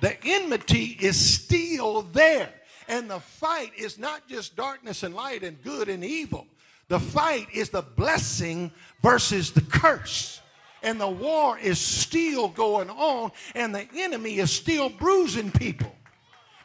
[0.00, 2.54] The enmity is still there.
[2.88, 6.46] And the fight is not just darkness and light and good and evil.
[6.88, 10.40] The fight is the blessing versus the curse.
[10.82, 15.94] And the war is still going on, and the enemy is still bruising people.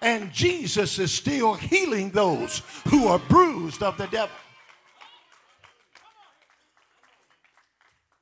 [0.02, 4.36] And Jesus is still healing those who are bruised of the devil.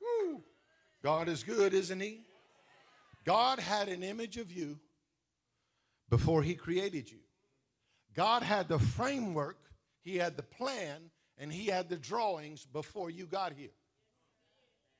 [0.00, 0.42] Woo.
[1.02, 2.20] God is good, isn't He?
[3.24, 4.78] God had an image of you
[6.08, 7.18] before He created you.
[8.14, 9.58] God had the framework,
[10.02, 13.70] He had the plan, and he had the drawings before you got here.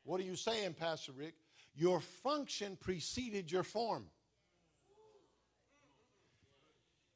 [0.04, 1.34] What are you saying, Pastor Rick?
[1.74, 4.06] Your function preceded your form.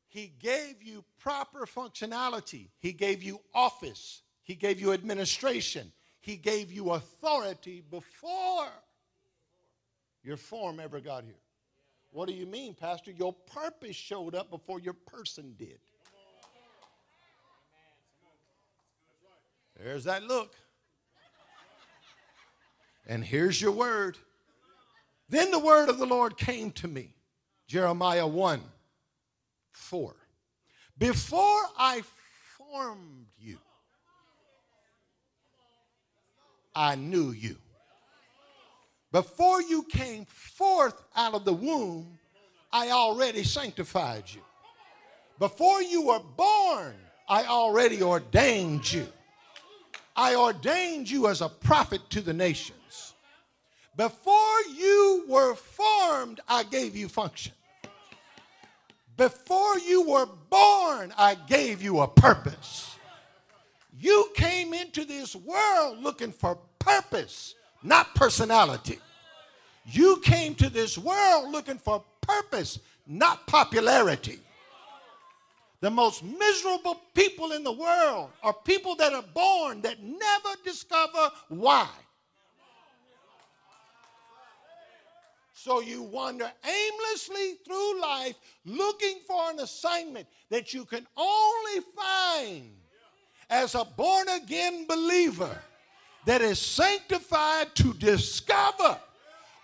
[0.08, 2.68] He gave you proper functionality.
[2.80, 4.22] He gave you office.
[4.42, 5.92] He gave you administration.
[6.20, 8.68] He gave you authority before
[10.22, 11.40] your form ever got here.
[12.12, 13.10] What do you mean, Pastor?
[13.10, 15.78] Your purpose showed up before your person did.
[19.78, 20.54] There's that look.
[23.06, 24.18] And here's your word.
[25.28, 27.14] Then the word of the Lord came to me.
[27.66, 28.60] Jeremiah 1
[29.72, 30.14] 4.
[30.98, 32.02] Before I
[32.58, 33.58] formed you,
[36.74, 37.56] I knew you.
[39.12, 42.18] Before you came forth out of the womb,
[42.72, 44.40] I already sanctified you.
[45.38, 46.94] Before you were born,
[47.28, 49.06] I already ordained you.
[50.14, 53.14] I ordained you as a prophet to the nations.
[53.96, 57.52] Before you were formed, I gave you function.
[59.16, 62.89] Before you were born, I gave you a purpose.
[64.00, 68.98] You came into this world looking for purpose, not personality.
[69.84, 74.40] You came to this world looking for purpose, not popularity.
[75.82, 81.30] The most miserable people in the world are people that are born that never discover
[81.48, 81.88] why.
[85.52, 92.79] So you wander aimlessly through life looking for an assignment that you can only find
[93.50, 95.58] as a born again believer
[96.24, 98.98] that is sanctified to discover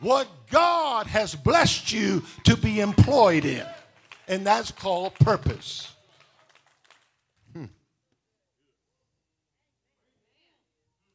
[0.01, 3.65] what God has blessed you to be employed in.
[4.29, 5.93] And that's called purpose.
[7.53, 7.67] Hmm.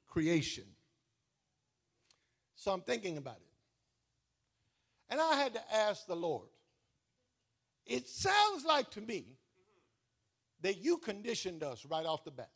[0.07, 0.63] creation.
[2.55, 3.51] So I'm thinking about it.
[5.09, 6.47] And I had to ask the Lord,
[7.85, 9.37] it sounds like to me
[10.61, 12.51] that you conditioned us right off the bat.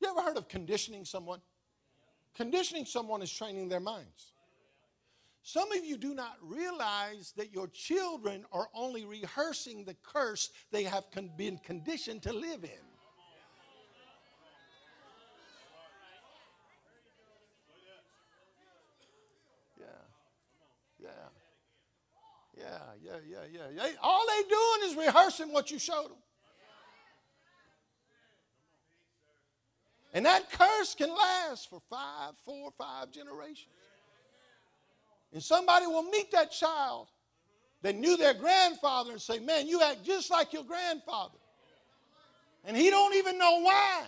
[0.00, 1.40] You ever heard of conditioning someone?
[2.34, 4.32] Conditioning someone is training their minds.
[5.42, 10.84] Some of you do not realize that your children are only rehearsing the curse they
[10.84, 11.04] have
[11.36, 12.70] been conditioned to live in.
[22.56, 22.66] yeah,
[23.02, 23.60] yeah, yeah, yeah.
[23.74, 23.92] Yeah, yeah.
[24.02, 26.18] All they doing is rehearsing what you showed them.
[30.18, 33.72] And that curse can last for five, four, five generations.
[35.32, 37.06] And somebody will meet that child
[37.82, 41.38] that knew their grandfather and say, Man, you act just like your grandfather.
[42.64, 44.06] And he don't even know why.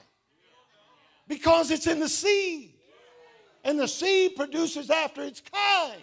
[1.29, 2.75] Because it's in the seed.
[3.63, 6.03] And the seed produces after its kind.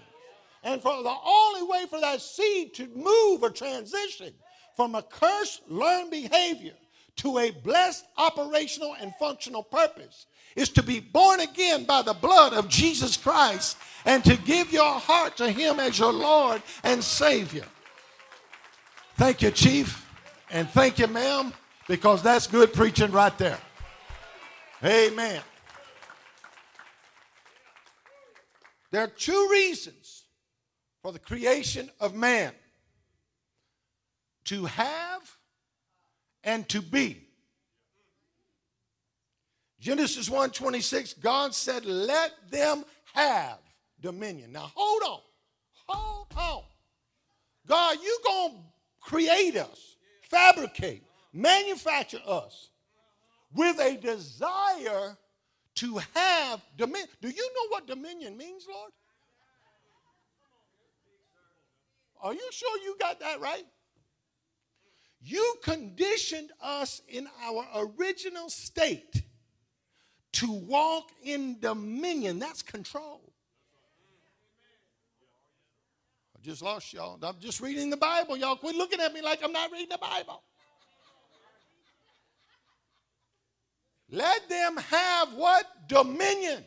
[0.64, 4.32] And for the only way for that seed to move or transition
[4.74, 6.76] from a cursed learned behavior
[7.18, 12.54] to a blessed operational and functional purpose is to be born again by the blood
[12.54, 17.66] of Jesus Christ and to give your heart to Him as your Lord and Savior.
[19.16, 20.06] Thank you, Chief,
[20.52, 21.54] and thank you, ma'am,
[21.88, 23.60] because that's good preaching right there.
[24.84, 25.42] Amen.
[28.92, 30.24] There are two reasons
[31.02, 32.54] for the creation of man
[34.46, 35.37] to have
[36.48, 37.28] and to be.
[39.80, 42.84] Genesis 1:26 God said let them
[43.14, 43.60] have
[44.02, 44.54] dominion.
[44.54, 45.22] Now hold on.
[45.88, 46.64] Hold on.
[47.68, 48.60] God, you going to
[49.02, 52.70] create us, fabricate, manufacture us
[53.54, 55.18] with a desire
[55.76, 57.10] to have dominion.
[57.22, 58.92] Do you know what dominion means, Lord?
[62.22, 63.66] Are you sure you got that right?
[65.22, 69.24] You conditioned us in our original state
[70.34, 72.40] to walk in dominion.
[72.40, 73.34] That's control.
[76.36, 77.18] I just lost y'all.
[77.24, 78.38] I'm just reading the Bible.
[78.38, 80.44] Y'all quit looking at me like I'm not reading the Bible.
[84.10, 85.66] Let them have what?
[85.88, 86.64] Dominion.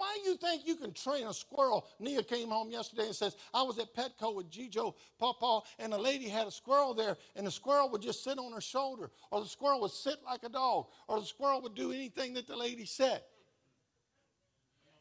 [0.00, 1.86] Why do you think you can train a squirrel?
[1.98, 5.98] Nia came home yesterday and says, I was at Petco with Gijo, Papa, and a
[5.98, 9.42] lady had a squirrel there, and the squirrel would just sit on her shoulder, or
[9.42, 12.56] the squirrel would sit like a dog, or the squirrel would do anything that the
[12.56, 13.20] lady said.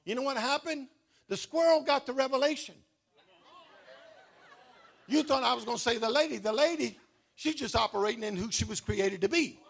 [0.04, 0.90] You know what happened?
[1.30, 2.76] The squirrel got the revelation.
[5.08, 6.40] You thought I was going to say the lady.
[6.40, 7.00] The lady,
[7.36, 9.62] she's just operating in who she was created to be.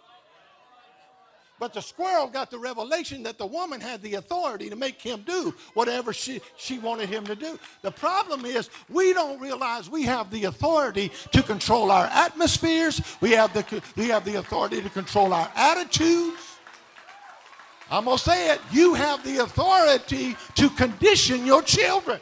[1.59, 5.23] But the squirrel got the revelation that the woman had the authority to make him
[5.25, 7.59] do whatever she, she wanted him to do.
[7.81, 13.01] The problem is we don't realize we have the authority to control our atmospheres.
[13.19, 16.57] We have the, we have the authority to control our attitudes.
[17.91, 18.61] I'm going to say it.
[18.71, 22.21] You have the authority to condition your children.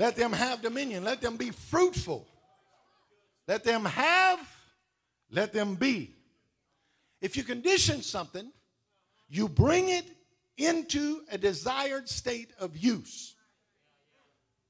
[0.00, 1.04] Let them have dominion.
[1.04, 2.26] Let them be fruitful.
[3.46, 4.40] Let them have,
[5.30, 6.14] let them be.
[7.20, 8.50] If you condition something,
[9.28, 10.06] you bring it
[10.56, 13.34] into a desired state of use.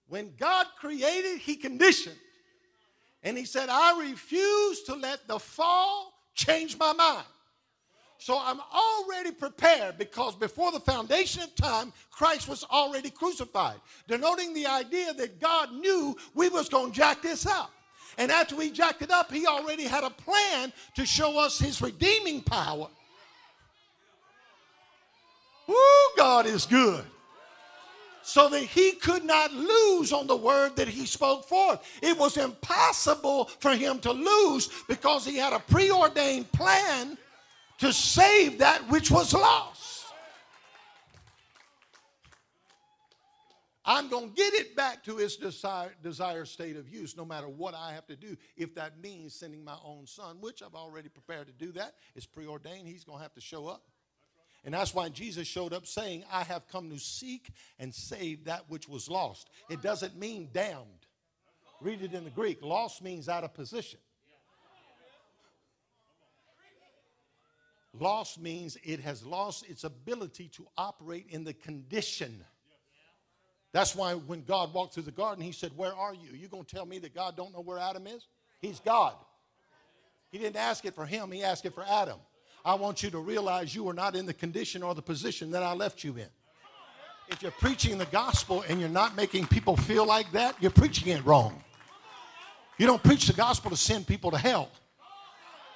[0.08, 2.18] When God created, He conditioned.
[3.22, 7.26] And He said, I refuse to let the fall change my mind.
[8.20, 14.52] So I'm already prepared because before the foundation of time, Christ was already crucified, denoting
[14.52, 17.72] the idea that God knew we was going to jack this up.
[18.18, 21.80] And after we jacked it up, he already had a plan to show us his
[21.80, 22.88] redeeming power.
[25.70, 27.04] Ooh, God is good.
[28.22, 31.80] So that he could not lose on the word that he spoke forth.
[32.02, 37.16] It was impossible for him to lose because he had a preordained plan
[37.80, 40.06] to save that which was lost.
[43.84, 47.48] I'm going to get it back to its desire, desire state of use no matter
[47.48, 48.36] what I have to do.
[48.56, 52.26] If that means sending my own son, which I've already prepared to do that, it's
[52.26, 52.86] preordained.
[52.86, 53.82] He's going to have to show up.
[54.64, 58.66] And that's why Jesus showed up saying, I have come to seek and save that
[58.68, 59.48] which was lost.
[59.70, 61.06] It doesn't mean damned.
[61.80, 62.62] Read it in the Greek.
[62.62, 64.00] Lost means out of position.
[67.98, 72.44] Lost means it has lost its ability to operate in the condition.
[73.72, 76.30] That's why when God walked through the garden, he said, Where are you?
[76.32, 78.26] You gonna tell me that God don't know where Adam is?
[78.60, 79.14] He's God.
[80.30, 82.18] He didn't ask it for him, he asked it for Adam.
[82.64, 85.62] I want you to realize you are not in the condition or the position that
[85.62, 86.28] I left you in.
[87.28, 91.08] If you're preaching the gospel and you're not making people feel like that, you're preaching
[91.08, 91.62] it wrong.
[92.76, 94.70] You don't preach the gospel to send people to hell.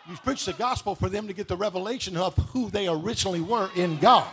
[0.08, 3.70] You preach the gospel for them to get the revelation of who they originally were
[3.74, 4.28] in God.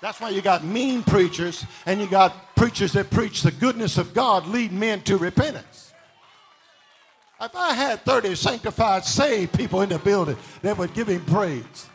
[0.00, 4.14] That's why you got mean preachers and you got preachers that preach the goodness of
[4.14, 5.92] God, lead men to repentance.
[7.38, 11.86] If I had 30 sanctified, saved people in the building that would give him praise.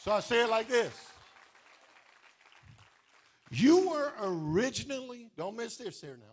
[0.00, 0.92] So I say it like this.
[3.50, 6.31] You were originally, don't miss this here now.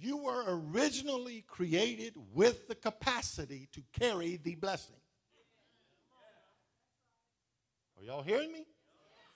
[0.00, 4.96] You were originally created with the capacity to carry the blessing.
[7.98, 8.64] Are y'all hearing me?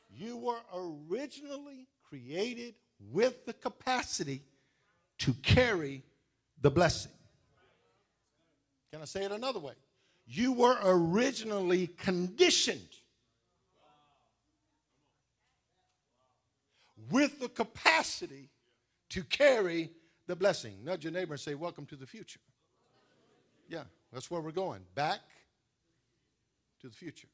[0.08, 2.76] You were originally created
[3.12, 4.42] with the capacity
[5.18, 6.02] to carry
[6.62, 7.12] the blessing.
[8.90, 9.74] Can I say it another way?
[10.26, 12.88] You were originally conditioned
[17.10, 18.48] with the capacity
[19.10, 19.90] to carry
[20.26, 20.76] the blessing.
[20.84, 22.40] Nudge your neighbor and say, Welcome to the future.
[23.68, 24.82] Yeah, that's where we're going.
[24.94, 25.20] Back
[26.80, 27.28] to the future.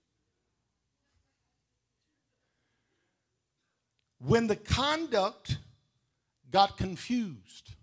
[4.19, 5.57] When the conduct
[6.51, 7.75] got confused,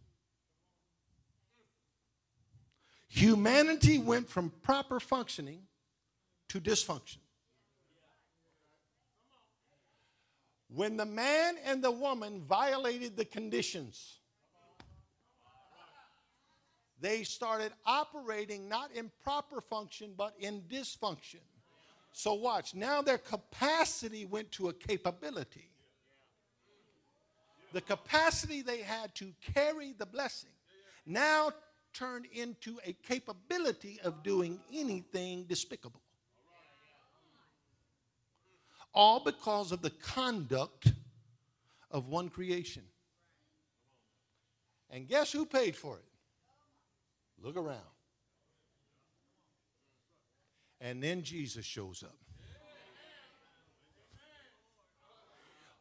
[3.08, 5.64] humanity went from proper functioning
[6.50, 7.18] to dysfunction.
[10.70, 14.20] When the man and the woman violated the conditions,
[17.00, 21.42] they started operating not in proper function, but in dysfunction.
[22.12, 22.74] So, watch.
[22.74, 25.70] Now their capacity went to a capability.
[27.74, 30.50] The capacity they had to carry the blessing
[31.06, 31.52] now
[31.94, 36.02] turned into a capability of doing anything despicable.
[38.94, 40.92] All because of the conduct
[41.92, 42.84] of one creation.
[44.90, 46.04] And guess who paid for it?
[47.42, 47.82] Look around.
[50.80, 52.16] And then Jesus shows up.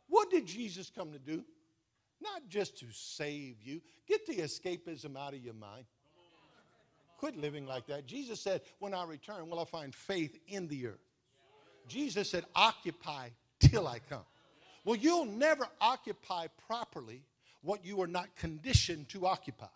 [0.08, 1.44] What did Jesus come to do?
[2.22, 3.80] Not just to save you.
[4.06, 5.84] Get the escapism out of your mind.
[7.18, 8.06] Quit living like that.
[8.06, 11.06] Jesus said, When I return, will I find faith in the earth?
[11.88, 13.30] Jesus said, Occupy
[13.60, 14.24] till I come.
[14.84, 17.22] Well, you'll never occupy properly
[17.62, 19.66] what you are not conditioned to occupy.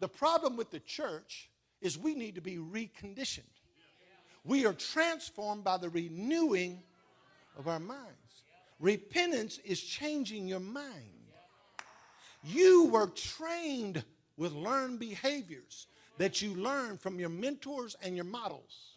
[0.00, 3.42] The problem with the church is we need to be reconditioned.
[4.44, 6.80] We are transformed by the renewing
[7.58, 8.44] of our minds.
[8.80, 10.94] Repentance is changing your mind.
[12.44, 14.04] You were trained
[14.36, 15.88] with learned behaviors
[16.18, 18.96] that you learned from your mentors and your models.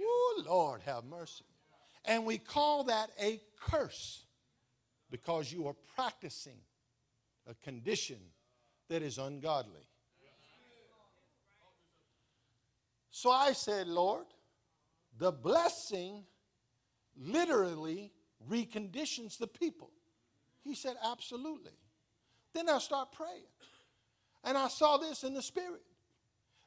[0.00, 1.44] Oh, Lord, have mercy.
[2.04, 4.24] And we call that a curse
[5.10, 6.58] because you are practicing
[7.48, 8.18] a condition
[8.88, 9.86] that is ungodly.
[13.10, 14.26] So I said, Lord,
[15.18, 16.24] the blessing
[17.16, 18.12] literally
[18.48, 19.90] reconditions the people.
[20.62, 21.72] He said, Absolutely.
[22.54, 23.42] Then I start praying.
[24.44, 25.82] And I saw this in the spirit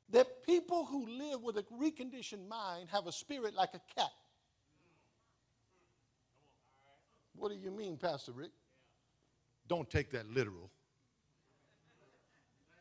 [0.10, 4.12] that people who live with a reconditioned mind have a spirit like a cat.
[7.34, 8.52] What do you mean, Pastor Rick?
[9.72, 10.70] Don't take that literal.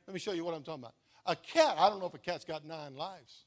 [0.08, 0.94] Let me show you what I'm talking about.
[1.24, 3.44] A cat, I don't know if a cat's got nine lives,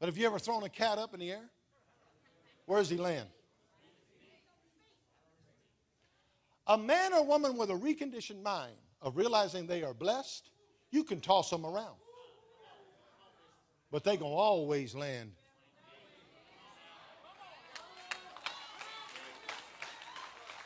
[0.00, 1.48] but have you ever thrown a cat up in the air?
[2.66, 3.28] Where does he land?
[6.66, 10.50] A man or woman with a reconditioned mind of realizing they are blessed,
[10.90, 11.94] you can toss them around.
[13.92, 15.30] But they're going to always land.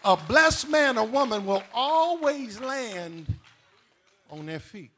[0.05, 3.27] A blessed man or woman will always land
[4.31, 4.91] on their feet.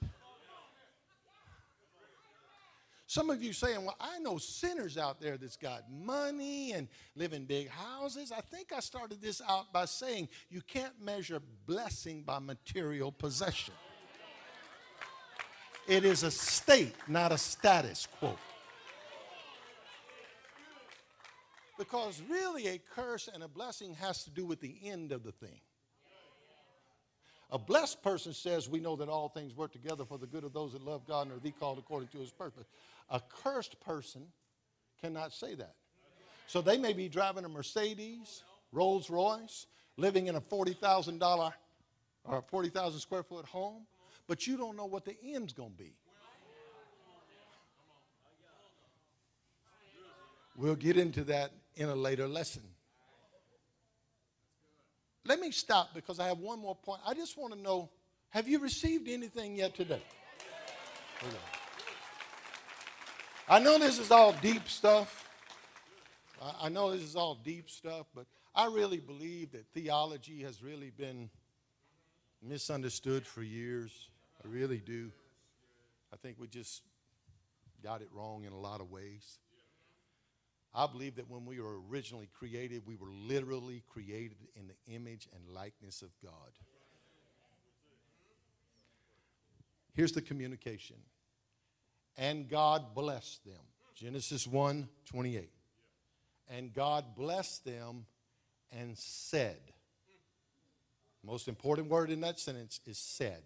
[3.07, 7.33] Some of you saying, Well, I know sinners out there that's got money and live
[7.33, 8.33] in big houses.
[8.33, 13.75] I think I started this out by saying you can't measure blessing by material possession.
[15.87, 18.37] It is a state, not a status quo.
[21.79, 25.33] Because really, a curse and a blessing has to do with the end of the
[25.33, 25.61] thing.
[27.51, 30.53] A blessed person says, We know that all things work together for the good of
[30.53, 32.67] those that love God and are the called according to his purpose.
[33.11, 34.23] A cursed person
[35.01, 35.75] cannot say that.
[36.49, 39.67] So they may be driving a Mercedes, Rolls Royce,
[39.97, 41.53] living in a $40,000
[42.25, 43.87] or 40,000 square foot home,
[44.27, 45.93] but you don't know what the end's going to be.
[50.57, 52.63] We'll get into that in a later lesson.
[55.25, 57.01] Let me stop because I have one more point.
[57.07, 57.91] I just want to know
[58.31, 60.03] have you received anything yet today?
[63.49, 65.25] I know this is all deep stuff.
[66.61, 70.91] I know this is all deep stuff, but I really believe that theology has really
[70.91, 71.31] been
[72.43, 73.91] misunderstood for years.
[74.45, 75.11] I really do.
[76.13, 76.83] I think we just
[77.83, 79.39] got it wrong in a lot of ways.
[80.79, 85.27] I believe that when we were originally created, we were literally created in the image
[85.35, 86.53] and likeness of God.
[89.95, 90.97] Here's the communication.
[92.19, 93.65] And God blessed them.
[93.95, 95.49] Genesis 1 28.
[96.51, 98.05] And God blessed them
[98.71, 99.59] and said.
[101.25, 103.43] Most important word in that sentence is said.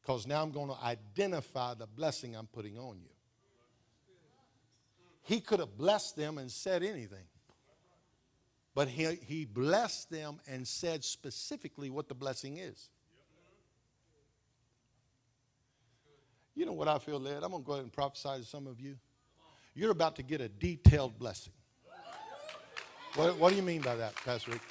[0.00, 3.11] Because now I'm going to identify the blessing I'm putting on you.
[5.22, 7.24] He could have blessed them and said anything.
[8.74, 12.88] But he, he blessed them and said specifically what the blessing is.
[16.54, 17.42] You know what I feel led?
[17.42, 18.96] I'm going to go ahead and prophesy to some of you.
[19.74, 21.52] You're about to get a detailed blessing.
[23.14, 24.62] What, what do you mean by that, Pastor Rick?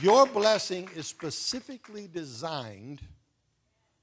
[0.00, 3.00] Your blessing is specifically designed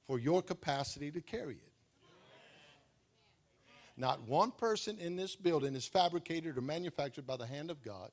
[0.06, 1.71] for your capacity to carry it.
[3.98, 8.12] Not one person in this building is fabricated or manufactured by the hand of God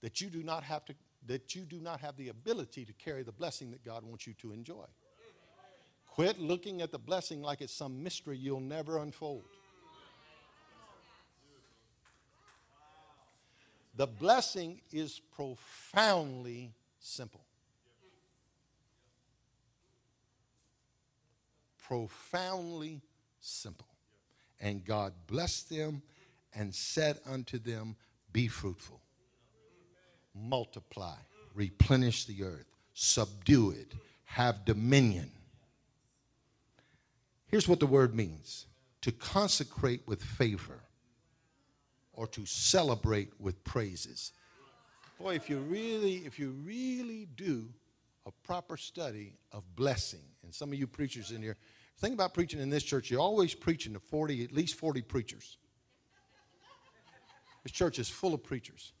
[0.00, 0.94] that you do not have to
[1.26, 4.34] that you do not have the ability to carry the blessing that God wants you
[4.34, 4.84] to enjoy.
[6.06, 9.42] Quit looking at the blessing like it's some mystery you'll never unfold.
[13.96, 17.44] The blessing is profoundly simple.
[21.82, 23.00] Profoundly
[23.40, 23.95] simple.
[24.60, 26.02] And God blessed them
[26.54, 27.96] and said unto them,
[28.32, 29.00] Be fruitful,
[30.34, 31.16] multiply,
[31.54, 33.92] replenish the earth, subdue it,
[34.24, 35.30] have dominion
[37.48, 38.66] Here's what the word means
[39.02, 40.80] to consecrate with favor
[42.12, 44.32] or to celebrate with praises.
[45.18, 47.68] Boy, if you really, if you really do
[48.26, 51.56] a proper study of blessing, and some of you preachers in here,
[51.98, 55.56] think about preaching in this church, you're always preaching to 40, at least 40 preachers.
[57.62, 58.92] This church is full of preachers.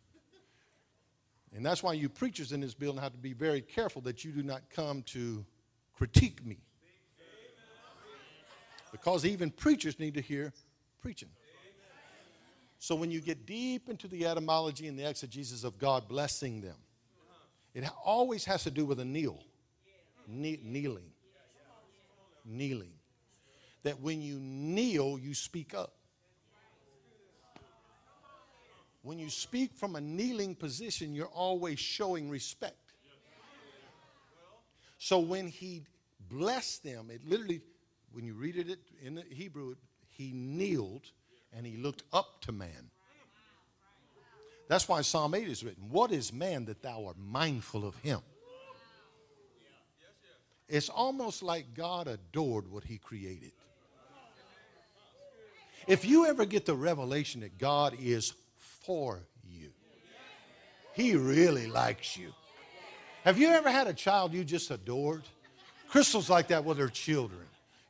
[1.54, 4.32] And that's why you preachers in this building have to be very careful that you
[4.32, 5.44] do not come to
[5.94, 6.58] critique me
[8.92, 10.52] because even preachers need to hear
[11.00, 11.28] preaching.
[12.78, 16.76] So when you get deep into the etymology and the exegesis of God blessing them,
[17.74, 19.42] it always has to do with a kneel,
[20.26, 21.10] kneeling,
[22.46, 22.92] kneeling.
[23.82, 25.92] That when you kneel, you speak up.
[29.02, 32.74] When you speak from a kneeling position, you're always showing respect.
[34.98, 35.84] So when he
[36.28, 37.60] blessed them, it literally
[38.12, 39.76] when you read it in the Hebrew,
[40.08, 41.12] he kneeled
[41.52, 42.90] and he looked up to man.
[44.68, 45.84] That's why Psalm 8 is written.
[45.90, 48.20] What is man that thou art mindful of him?
[50.68, 53.52] It's almost like God adored what he created.
[55.86, 59.70] If you ever get the revelation that God is for you,
[60.94, 62.32] he really likes you.
[63.24, 65.22] Have you ever had a child you just adored?
[65.88, 67.42] Crystal's like that with her children.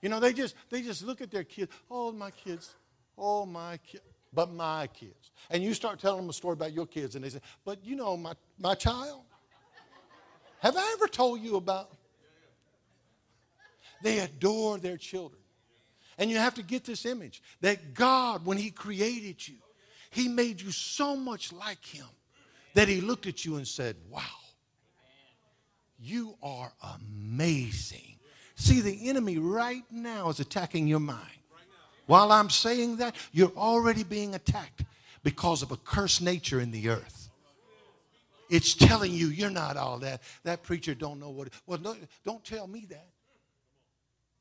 [0.03, 1.73] You know, they just they just look at their kids.
[1.91, 2.75] Oh, my kids.
[3.17, 4.05] Oh, my kids.
[4.33, 5.31] But my kids.
[5.49, 7.97] And you start telling them a story about your kids, and they say, But you
[7.97, 9.23] know, my, my child.
[10.61, 11.91] Have I ever told you about?
[14.03, 15.41] They adore their children.
[16.19, 19.57] And you have to get this image that God, when He created you,
[20.11, 22.07] He made you so much like Him
[22.75, 24.23] that He looked at you and said, Wow,
[25.99, 28.17] you are amazing.
[28.55, 31.21] See, the enemy right now is attacking your mind.
[32.07, 34.85] While I'm saying that, you're already being attacked
[35.23, 37.29] because of a cursed nature in the earth.
[38.49, 40.23] It's telling you you're not all that.
[40.45, 41.49] That preacher don't know what.
[41.67, 43.09] Well, no, don't tell me that.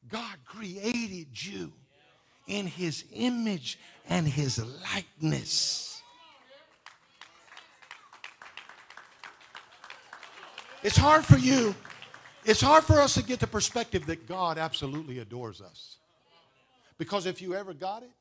[0.10, 1.74] God created you
[2.48, 6.02] in his image and his likeness.
[10.84, 11.74] It's hard for you
[12.46, 15.98] it's hard for us to get the perspective that God absolutely adores us.
[17.00, 18.12] Because if you ever got it,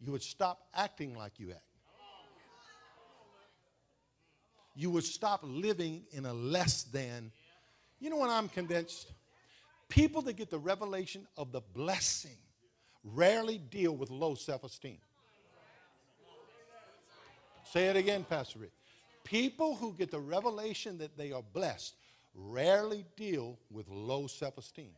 [0.00, 1.60] you would stop acting like you act.
[4.74, 7.32] You would stop living in a less than.
[8.00, 9.12] You know what I'm convinced?
[9.88, 12.36] People that get the revelation of the blessing
[13.04, 14.98] rarely deal with low self esteem.
[17.72, 18.72] Say it again, Pastor Rick.
[19.24, 21.94] People who get the revelation that they are blessed
[22.34, 24.92] rarely deal with low self esteem.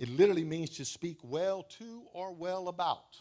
[0.00, 3.18] It literally means to speak well to or well about.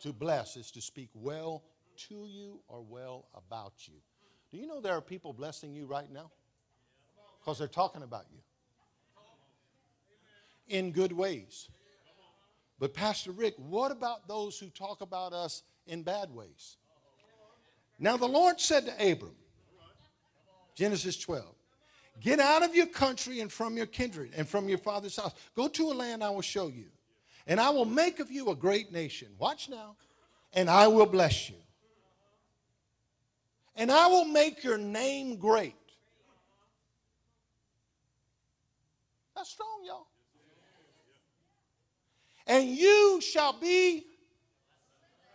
[0.00, 1.62] To bless is to speak well
[2.08, 3.94] to you or well about you.
[4.50, 6.30] Do you know there are people blessing you right now?
[7.48, 8.40] because they're talking about you
[10.68, 11.70] in good ways.
[12.78, 16.76] But, Pastor Rick, what about those who talk about us in bad ways?
[17.98, 19.34] Now, the Lord said to Abram,
[20.74, 21.46] Genesis 12,
[22.20, 25.32] Get out of your country and from your kindred and from your father's house.
[25.56, 26.86] Go to a land I will show you.
[27.46, 29.28] And I will make of you a great nation.
[29.38, 29.96] Watch now.
[30.52, 31.56] And I will bless you.
[33.78, 35.74] And I will make your name great.
[39.34, 40.08] That's strong, y'all.
[42.46, 44.04] And you shall be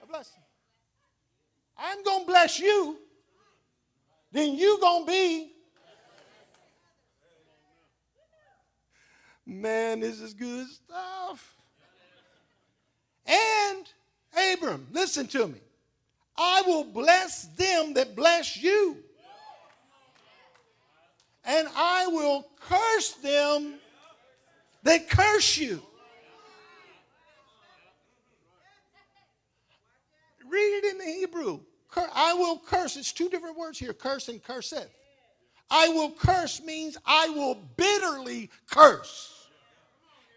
[0.03, 0.43] a blessing.
[1.77, 2.99] I'm going to bless you.
[4.31, 5.53] Then you going to be
[9.45, 11.55] Man, this is good stuff.
[13.25, 13.85] And
[14.53, 15.59] Abram, listen to me.
[16.37, 18.97] I will bless them that bless you.
[21.45, 23.75] And I will curse them
[24.83, 25.81] that curse you.
[30.49, 31.59] Read it in the Hebrew.
[32.13, 32.95] I will curse.
[32.95, 34.89] It's two different words here curse and curseth.
[35.69, 39.47] I will curse means I will bitterly curse.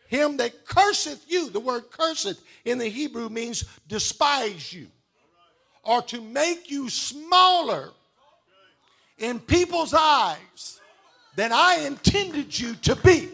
[0.09, 4.89] Him that curseth you, the word curseth in the Hebrew means despise you
[5.87, 7.91] or to make you smaller
[9.19, 10.81] in people's eyes
[11.37, 13.29] than I intended you to be.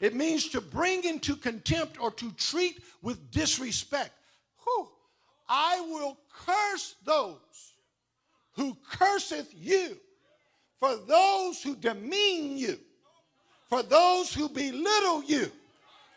[0.00, 4.12] It means to bring into contempt or to treat with disrespect.
[4.64, 4.88] Whew.
[5.48, 7.38] I will curse those
[8.52, 9.96] who curseth you,
[10.78, 12.78] for those who demean you
[13.68, 15.52] for those who belittle you,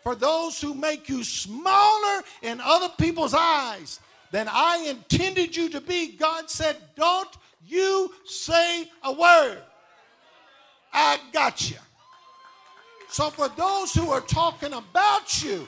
[0.04, 4.00] for those who make you smaller in other people's eyes
[4.32, 6.14] than I intended you to be.
[6.14, 7.30] God said, Don't
[7.68, 9.62] you say a word.
[10.94, 11.78] I got you.
[13.10, 15.68] So, for those who are talking about you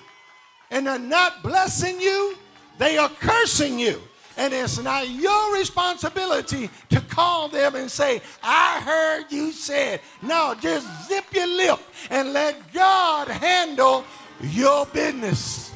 [0.71, 2.37] and are not blessing you,
[2.79, 4.01] they are cursing you.
[4.35, 10.01] And it's not your responsibility to call them and say, I heard you said.
[10.21, 11.79] No, just zip your lip
[12.09, 14.03] and let God handle
[14.41, 15.73] your business.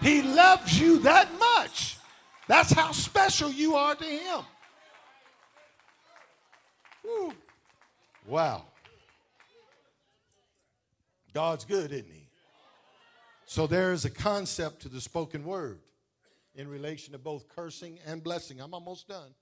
[0.00, 1.98] He loves you that much.
[2.48, 4.40] That's how special you are to Him.
[7.04, 7.32] Woo.
[8.26, 8.64] Wow.
[11.32, 12.28] God's good, isn't He?
[13.46, 15.80] So there is a concept to the spoken word
[16.54, 18.60] in relation to both cursing and blessing.
[18.60, 19.34] I'm almost done.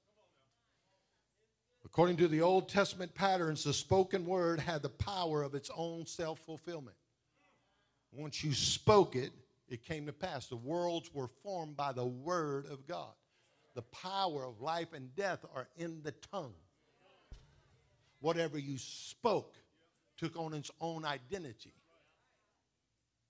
[1.84, 6.06] According to the Old Testament patterns, the spoken word had the power of its own
[6.06, 6.96] self fulfillment.
[8.12, 9.30] Once you spoke it,
[9.68, 10.46] it came to pass.
[10.46, 13.12] The worlds were formed by the word of God.
[13.74, 16.54] The power of life and death are in the tongue.
[18.20, 19.54] Whatever you spoke
[20.16, 21.74] took on its own identity,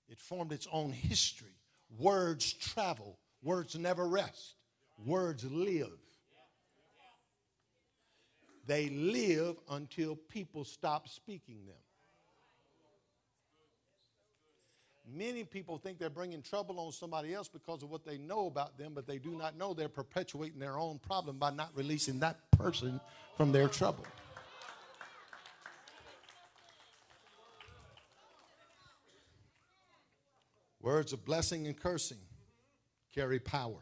[0.07, 1.53] it formed its own history.
[1.97, 4.55] Words travel Words never rest,
[5.05, 5.87] words live.
[8.67, 11.75] They live until people stop speaking them.
[15.11, 18.77] Many people think they're bringing trouble on somebody else because of what they know about
[18.77, 22.37] them, but they do not know they're perpetuating their own problem by not releasing that
[22.51, 22.99] person
[23.35, 24.05] from their trouble.
[30.81, 32.19] Words of blessing and cursing
[33.13, 33.81] carry power.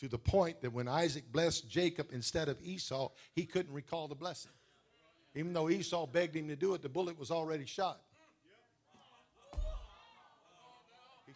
[0.00, 4.14] To the point that when Isaac blessed Jacob instead of Esau, he couldn't recall the
[4.14, 4.52] blessing.
[5.34, 8.00] Even though Esau begged him to do it, the bullet was already shot.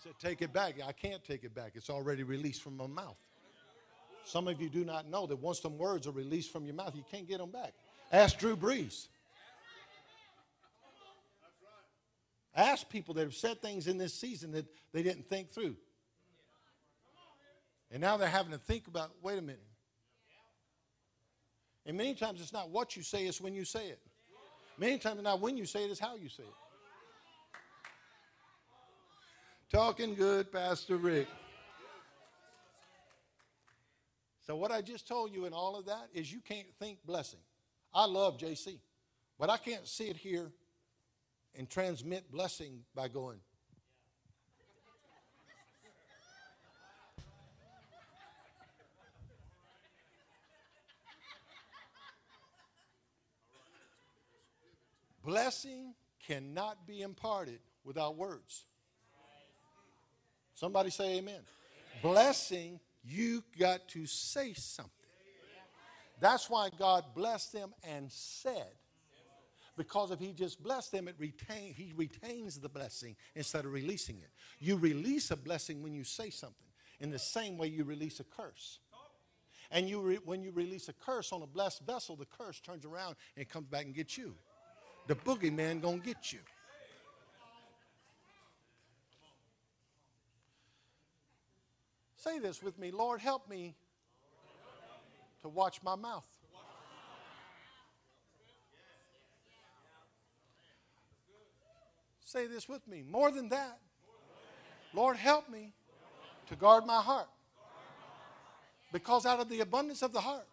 [0.03, 0.74] Said, Take it back.
[0.86, 1.72] I can't take it back.
[1.74, 3.16] It's already released from my mouth.
[4.24, 6.94] Some of you do not know that once some words are released from your mouth,
[6.94, 7.72] you can't get them back.
[8.12, 9.09] Ask Drew Brees.
[12.55, 15.76] Ask people that have said things in this season that they didn't think through.
[17.92, 19.62] And now they're having to think about wait a minute.
[21.86, 24.01] And many times it's not what you say, it's when you say it.
[24.78, 26.69] Many times it's not when you say it, it's how you say it.
[29.70, 31.28] Talking good, Pastor Rick.
[34.44, 37.38] So, what I just told you in all of that is you can't think blessing.
[37.94, 38.80] I love JC,
[39.38, 40.50] but I can't sit here
[41.54, 43.38] and transmit blessing by going,
[55.24, 55.94] Blessing
[56.26, 58.64] cannot be imparted without words.
[60.61, 61.40] Somebody say amen.
[62.02, 64.92] Blessing, you got to say something.
[66.20, 68.68] That's why God blessed them and said.
[69.78, 74.16] Because if he just blessed them, it retain, he retains the blessing instead of releasing
[74.16, 74.28] it.
[74.58, 76.68] You release a blessing when you say something,
[77.00, 78.80] in the same way you release a curse.
[79.70, 82.84] And you re, when you release a curse on a blessed vessel, the curse turns
[82.84, 84.34] around and comes back and gets you.
[85.06, 86.40] The boogeyman gonna get you.
[92.20, 93.74] Say this with me Lord, help me
[95.40, 96.26] to watch my mouth.
[102.20, 103.02] Say this with me.
[103.08, 103.78] More than that,
[104.92, 105.72] Lord, help me
[106.48, 107.28] to guard my heart.
[108.92, 110.46] Because out of the abundance of the heart,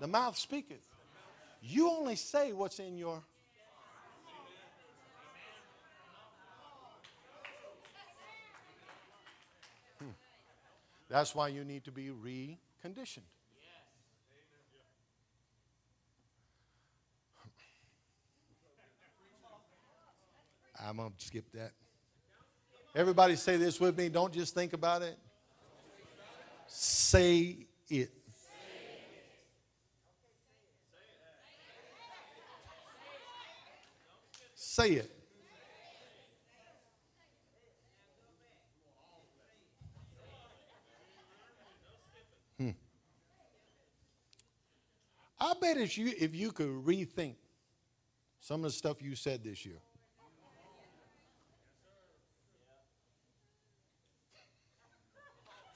[0.00, 0.84] the mouth speaketh.
[1.62, 3.22] You only say what's in your
[11.10, 13.26] That's why you need to be reconditioned.
[20.82, 21.72] I'm going to skip that.
[22.94, 24.08] Everybody say this with me.
[24.08, 25.18] Don't just think about it.
[26.68, 28.10] Say it.
[34.54, 35.19] Say it.
[45.40, 47.36] I bet if you, if you could rethink
[48.40, 49.80] some of the stuff you said this year,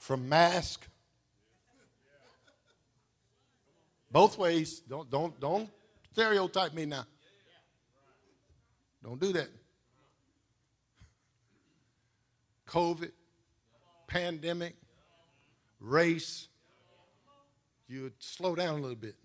[0.05, 0.87] from mask,
[4.11, 4.81] both ways.
[4.81, 5.69] Don't don't don't
[6.13, 7.05] stereotype me now.
[9.03, 9.49] Don't do that.
[12.67, 13.11] COVID,
[14.07, 14.75] pandemic,
[15.79, 16.47] race.
[17.87, 19.15] You would slow down a little bit.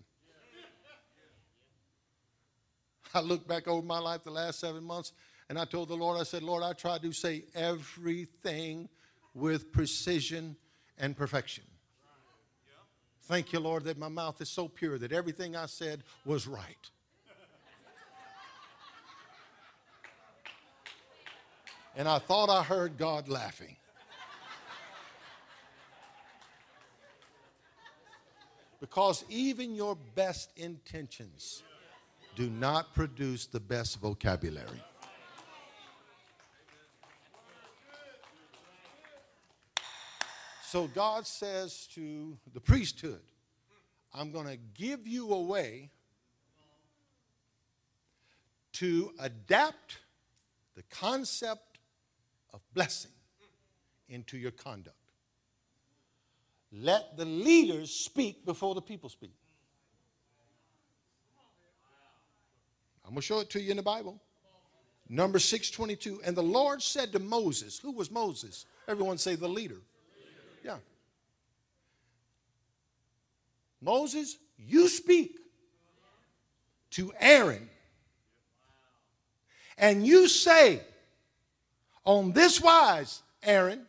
[3.13, 5.13] I look back over my life the last seven months
[5.49, 8.87] and I told the Lord, I said, Lord, I tried to say everything
[9.33, 10.55] with precision
[10.97, 11.65] and perfection.
[13.23, 16.89] Thank you, Lord, that my mouth is so pure that everything I said was right.
[21.97, 23.75] And I thought I heard God laughing.
[28.79, 31.63] Because even your best intentions
[32.41, 34.81] do not produce the best vocabulary.
[40.63, 43.21] So God says to the priesthood,
[44.11, 45.91] I'm going to give you a way
[48.73, 49.99] to adapt
[50.75, 51.77] the concept
[52.55, 53.11] of blessing
[54.09, 54.95] into your conduct.
[56.71, 59.35] Let the leaders speak before the people speak.
[63.11, 64.21] I'm going to show it to you in the Bible.
[65.09, 66.21] Number 622.
[66.25, 68.65] And the Lord said to Moses, Who was Moses?
[68.87, 69.81] Everyone say the leader.
[70.63, 70.77] Yeah.
[73.81, 75.39] Moses, you speak
[76.91, 77.69] to Aaron.
[79.77, 80.79] And you say,
[82.05, 83.87] On this wise, Aaron,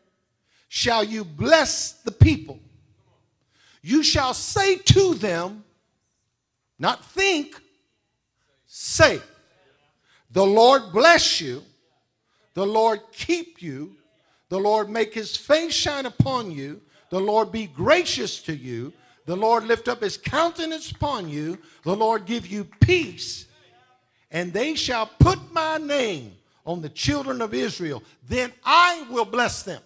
[0.66, 2.58] shall you bless the people.
[3.82, 5.62] You shall say to them,
[6.80, 7.60] not think,
[8.74, 9.20] say,
[10.30, 11.62] The Lord bless you,
[12.54, 13.96] the Lord keep you,
[14.48, 18.94] the Lord make his face shine upon you, the Lord be gracious to you,
[19.26, 23.44] the Lord lift up his countenance upon you, the Lord give you peace,
[24.30, 26.32] and they shall put my name
[26.64, 29.82] on the children of Israel, then I will bless them.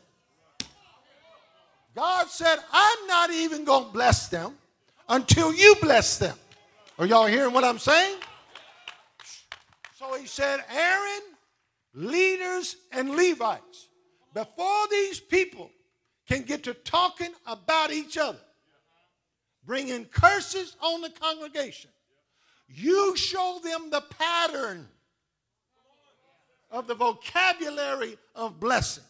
[1.96, 4.54] God said, I'm not even going to bless them
[5.08, 6.36] until you bless them.
[6.98, 8.18] Are y'all hearing what I'm saying?
[9.98, 11.22] So he said, Aaron,
[11.94, 13.88] leaders, and Levites,
[14.34, 15.70] before these people
[16.28, 18.36] can get to talking about each other,
[19.64, 21.88] bringing curses on the congregation,
[22.68, 24.86] you show them the pattern
[26.70, 29.04] of the vocabulary of blessing.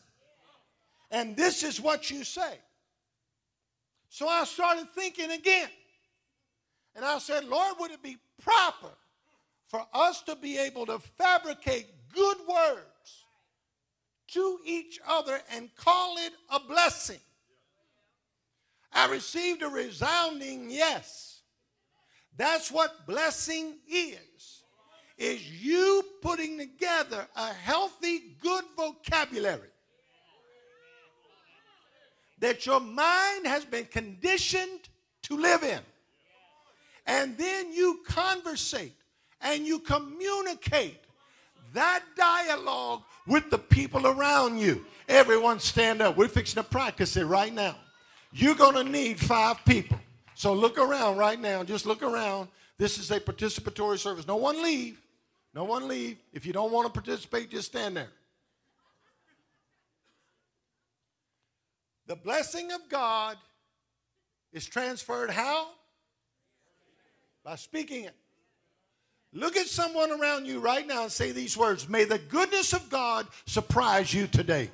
[1.11, 2.59] And this is what you say.
[4.09, 5.68] So I started thinking again.
[6.95, 8.93] And I said, Lord, would it be proper
[9.66, 13.24] for us to be able to fabricate good words
[14.28, 17.20] to each other and call it a blessing.
[18.92, 21.40] I received a resounding yes.
[22.36, 24.62] That's what blessing is.
[25.18, 29.70] Is you putting together a healthy, good vocabulary
[32.38, 34.88] that your mind has been conditioned
[35.22, 35.80] to live in.
[37.06, 38.96] and then you conversate
[39.41, 40.99] and you communicate
[41.74, 44.84] that dialogue with the people around you.
[45.09, 46.16] Everyone stand up.
[46.16, 47.76] We're fixing to practice it right now.
[48.32, 49.99] You're going to need five people.
[50.34, 51.64] So look around right now.
[51.64, 52.49] Just look around.
[52.78, 54.26] This is a participatory service.
[54.26, 55.01] No one leave.
[55.55, 56.18] No one leave.
[56.32, 58.11] If you don't want to participate, just stand there.
[62.07, 63.37] The blessing of God
[64.53, 65.68] is transferred how?
[67.43, 68.14] By speaking it.
[69.37, 72.89] Look at someone around you right now and say these words May the goodness of
[72.89, 74.70] God surprise you today.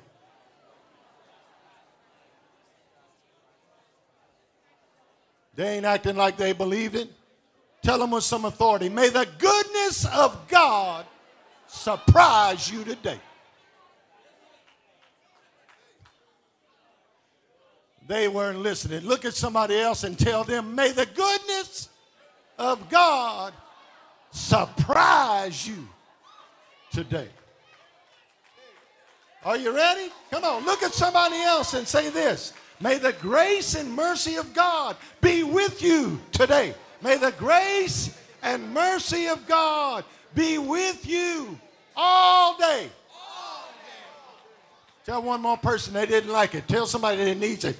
[5.55, 7.11] They ain't acting like they believe it.
[7.83, 8.87] Tell them with some authority.
[8.87, 11.05] May the goodness of God
[11.67, 13.19] surprise you today.
[18.07, 19.01] They weren't listening.
[19.01, 21.89] Look at somebody else and tell them, may the goodness
[22.57, 23.53] of God
[24.33, 25.87] surprise you
[26.91, 27.29] today.
[29.45, 30.09] Are you ready?
[30.31, 32.53] Come on, look at somebody else and say this.
[32.79, 36.73] May the grace and mercy of God be with you today.
[37.01, 40.03] May the grace and mercy of God
[40.33, 41.57] be with you
[41.95, 42.89] all day.
[45.05, 46.67] Tell one more person they didn't like it.
[46.67, 47.77] Tell somebody that needs it.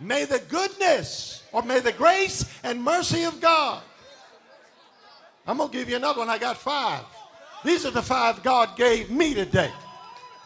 [0.00, 3.82] May the goodness or may the grace and mercy of God.
[5.46, 6.28] I'm going to give you another one.
[6.28, 7.04] I got five.
[7.64, 9.70] These are the five God gave me today.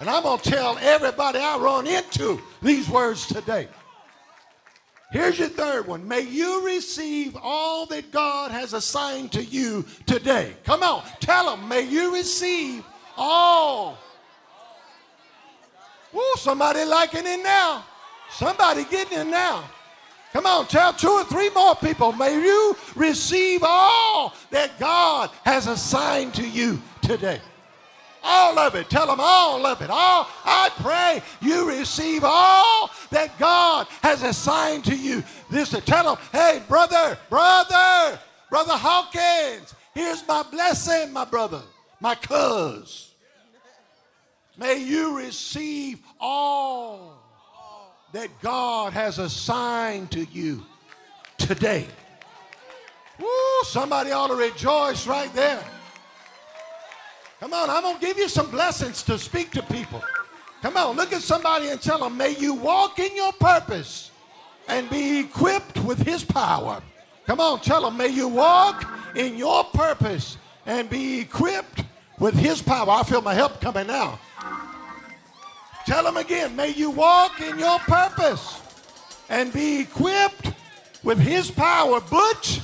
[0.01, 3.69] And I'm going to tell everybody I run into these words today.
[5.11, 6.07] Here's your third one.
[6.07, 10.55] May you receive all that God has assigned to you today.
[10.65, 11.69] Come on, tell them.
[11.69, 12.85] May you receive
[13.17, 13.99] all.
[16.13, 17.85] Woo, somebody liking it now.
[18.31, 19.65] Somebody getting it now.
[20.33, 22.13] Come on, tell two or three more people.
[22.13, 27.41] May you receive all that God has assigned to you today.
[28.23, 28.89] All of it.
[28.91, 29.91] Tell them all of it.
[29.91, 35.25] All I pray you receive all that God has assigned to you.
[35.51, 38.19] This to tell them, hey, brother, brother,
[38.51, 41.63] brother Hawkins, here's my blessing, my brother,
[41.99, 43.13] my cuz.
[44.57, 47.10] May you receive all
[48.13, 50.63] that God has assigned to you
[51.39, 51.87] today.
[53.19, 53.29] Woo,
[53.65, 55.63] somebody ought to rejoice right there.
[57.39, 60.03] Come on, I'm going to give you some blessings to speak to people.
[60.63, 64.11] Come on, look at somebody and tell them, may you walk in your purpose
[64.69, 66.83] and be equipped with his power.
[67.27, 70.37] Come on, tell them, may you walk in your purpose
[70.67, 71.85] and be equipped
[72.19, 72.91] with his power.
[72.91, 74.19] I feel my help coming now.
[75.91, 78.61] Tell them again, may you walk in your purpose
[79.29, 80.53] and be equipped
[81.03, 82.01] with his power.
[82.01, 82.61] Butch,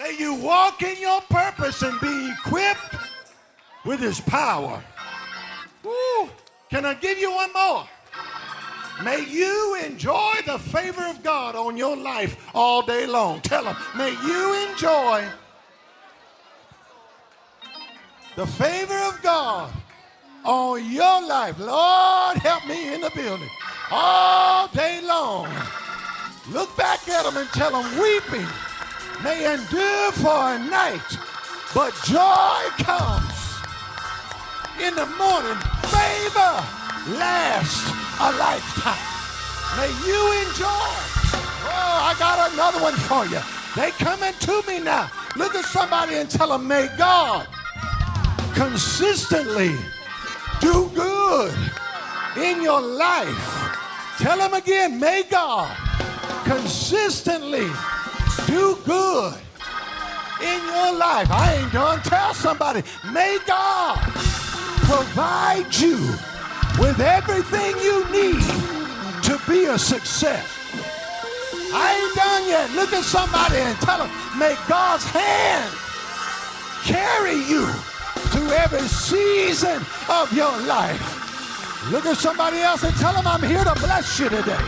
[0.00, 2.96] May you walk in your purpose and be equipped
[3.84, 4.82] with his power.
[5.84, 6.28] Woo.
[6.68, 7.86] Can I give you one more?
[9.04, 13.40] May you enjoy the favor of God on your life all day long.
[13.42, 15.24] Tell them, may you enjoy
[18.36, 19.72] the favor of God
[20.44, 21.58] on your life.
[21.58, 23.50] Lord, help me in the building
[23.90, 25.48] all day long.
[26.50, 28.46] Look back at them and tell them, weeping
[29.22, 31.18] may endure for a night,
[31.74, 33.38] but joy comes
[34.80, 35.58] in the morning.
[35.92, 36.54] Favor
[37.18, 37.86] lasts
[38.18, 39.08] a lifetime.
[39.76, 40.92] May you enjoy.
[41.64, 43.40] Oh, I got another one for you.
[43.76, 45.10] They coming to me now.
[45.36, 47.46] Look at somebody and tell them, may God
[48.54, 49.76] consistently
[50.60, 51.54] do good
[52.36, 54.16] in your life.
[54.18, 55.74] Tell them again, may God
[56.44, 57.68] consistently
[58.46, 59.34] do good
[60.40, 61.30] in your life.
[61.30, 62.00] I ain't done.
[62.02, 62.82] Tell somebody,
[63.12, 63.98] may God
[64.86, 65.98] provide you
[66.78, 68.42] with everything you need
[69.24, 70.46] to be a success.
[71.74, 72.70] I ain't done yet.
[72.76, 75.70] Look at somebody and tell them, may God's hand
[76.84, 77.66] carry you
[78.30, 81.90] through every season of your life.
[81.90, 84.64] Look at somebody else and tell them, I'm here to bless you today.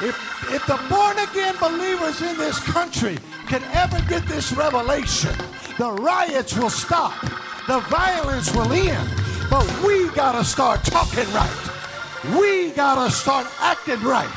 [0.00, 0.16] If,
[0.50, 5.34] if the born again believers in this country can ever get this revelation,
[5.78, 7.20] the riots will stop,
[7.66, 9.08] the violence will end,
[9.50, 11.70] but we got to start talking right.
[12.38, 14.28] We got to start acting right.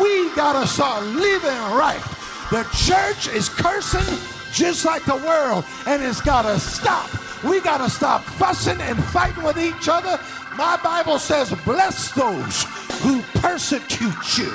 [0.00, 2.02] We got to start living right.
[2.50, 7.10] The church is cursing just like the world, and it's got to stop.
[7.44, 10.18] We got to stop fussing and fighting with each other.
[10.56, 12.64] My Bible says, bless those
[13.02, 14.50] who persecute you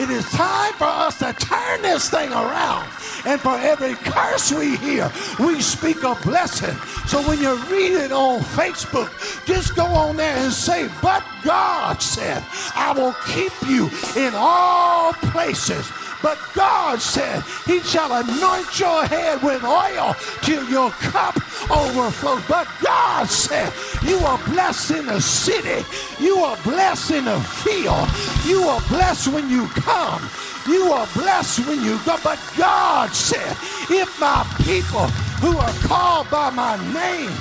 [0.00, 2.88] It is time for us to turn this thing around.
[3.26, 6.74] And for every curse we hear, we speak a blessing.
[7.06, 9.10] So when you read it on Facebook,
[9.44, 12.42] just go on there and say, But God said,
[12.74, 15.86] I will keep you in all places
[16.22, 21.36] but God said, He shall anoint your head with oil till your cup
[21.70, 22.42] overflows.
[22.46, 23.72] But God said,
[24.02, 25.84] You are blessed in the city.
[26.22, 28.08] You are blessed in the field.
[28.46, 30.22] You are blessed when you come.
[30.66, 32.16] You are blessed when you go.
[32.24, 33.56] But God said,
[33.90, 35.06] If my people
[35.40, 37.32] who are called by my name,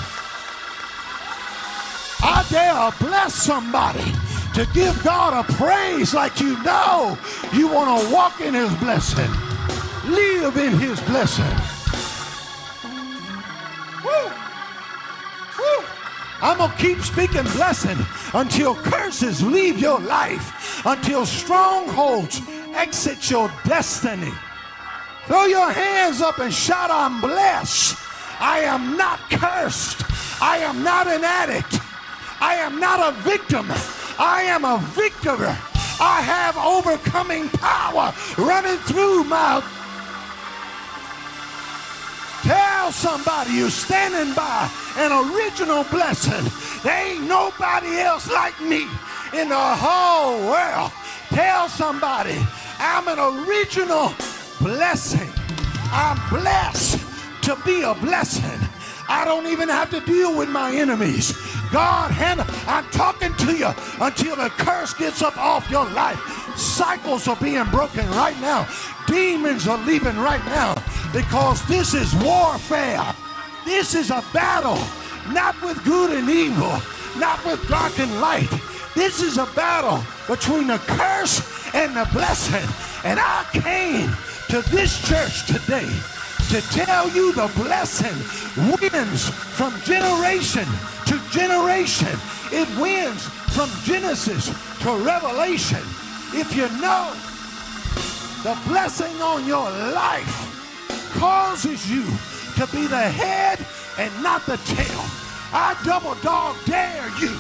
[2.22, 4.12] I dare bless somebody
[4.54, 7.18] to give God a praise like you know
[7.54, 9.32] you want to walk in His blessing,
[10.06, 11.46] live in His blessing.
[14.04, 14.32] Woo!
[15.58, 15.99] Woo!
[16.42, 17.98] I'm going to keep speaking blessing
[18.34, 22.42] until curses leave your life, until strongholds
[22.74, 24.32] exit your destiny.
[25.26, 27.98] Throw your hands up and shout, I'm blessed.
[28.40, 30.04] I am not cursed.
[30.42, 31.80] I am not an addict.
[32.40, 33.68] I am not a victim.
[34.18, 35.36] I am a victor.
[36.02, 39.62] I have overcoming power running through my.
[42.44, 46.46] Tell somebody you're standing by an original blessing.
[46.84, 48.88] There ain't nobody else like me
[49.34, 50.92] in the whole world.
[51.30, 52.38] Tell somebody
[52.80, 54.14] I'm an original
[54.62, 55.30] blessing.
[55.92, 57.00] I'm blessed
[57.44, 58.60] to be a blessing.
[59.10, 61.34] I don't even have to deal with my enemies.
[61.72, 63.70] God, Hannah, I'm talking to you
[64.00, 66.20] until the curse gets up off your life.
[66.60, 68.68] Cycles are being broken right now.
[69.08, 70.76] Demons are leaving right now
[71.14, 73.16] because this is warfare.
[73.66, 74.78] This is a battle,
[75.34, 76.82] not with good and evil,
[77.18, 78.50] not with dark and light.
[78.94, 81.40] This is a battle between the curse
[81.74, 82.68] and the blessing.
[83.06, 84.10] And I came
[84.50, 85.90] to this church today
[86.50, 88.18] to tell you the blessing
[88.82, 90.66] wins from generation
[91.06, 92.20] to generation.
[92.52, 93.24] It wins
[93.56, 94.48] from Genesis
[94.82, 95.84] to Revelation.
[96.34, 97.14] If you know
[98.44, 102.04] the blessing on your life causes you
[102.56, 103.60] to be the head
[103.98, 105.04] and not the tail,
[105.52, 107.36] I double dog dare you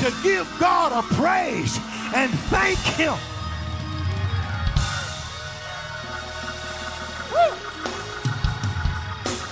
[0.00, 1.78] to give God a praise
[2.14, 3.14] and thank Him.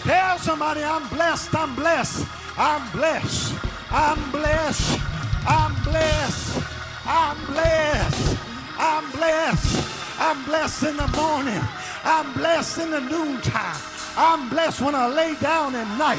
[0.05, 2.27] Tell somebody I'm blessed, I'm blessed,
[2.59, 3.55] I'm blessed,
[3.91, 5.01] I'm blessed,
[5.47, 6.63] I'm blessed,
[7.07, 8.44] I'm blessed,
[8.77, 11.63] I'm blessed, I'm blessed in the morning,
[12.05, 13.81] I'm blessed in the noontime,
[14.17, 16.19] I'm blessed when I lay down at night.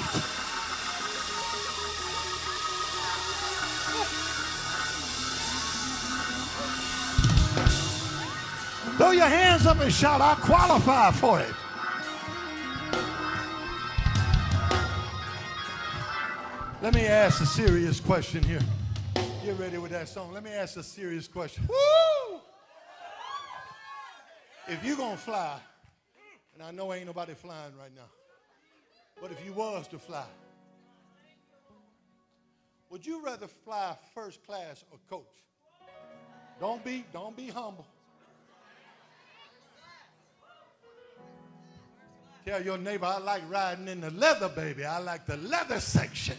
[8.98, 11.54] Throw your hands up and shout, I qualify for it.
[16.82, 18.62] Let me ask a serious question here.
[19.44, 20.32] Get ready with that song.
[20.34, 21.68] Let me ask a serious question.
[21.68, 22.42] Woo!
[24.68, 25.60] If you're going to fly,
[26.56, 28.10] and I know ain't nobody flying right now,
[29.22, 30.26] but if you was to fly,
[32.90, 35.26] would you rather fly first class or coach?
[36.60, 37.86] Don't be, don't be humble.
[42.46, 44.86] Tell your neighbor, I like riding in the leather, baby.
[44.86, 46.38] I like the leather section.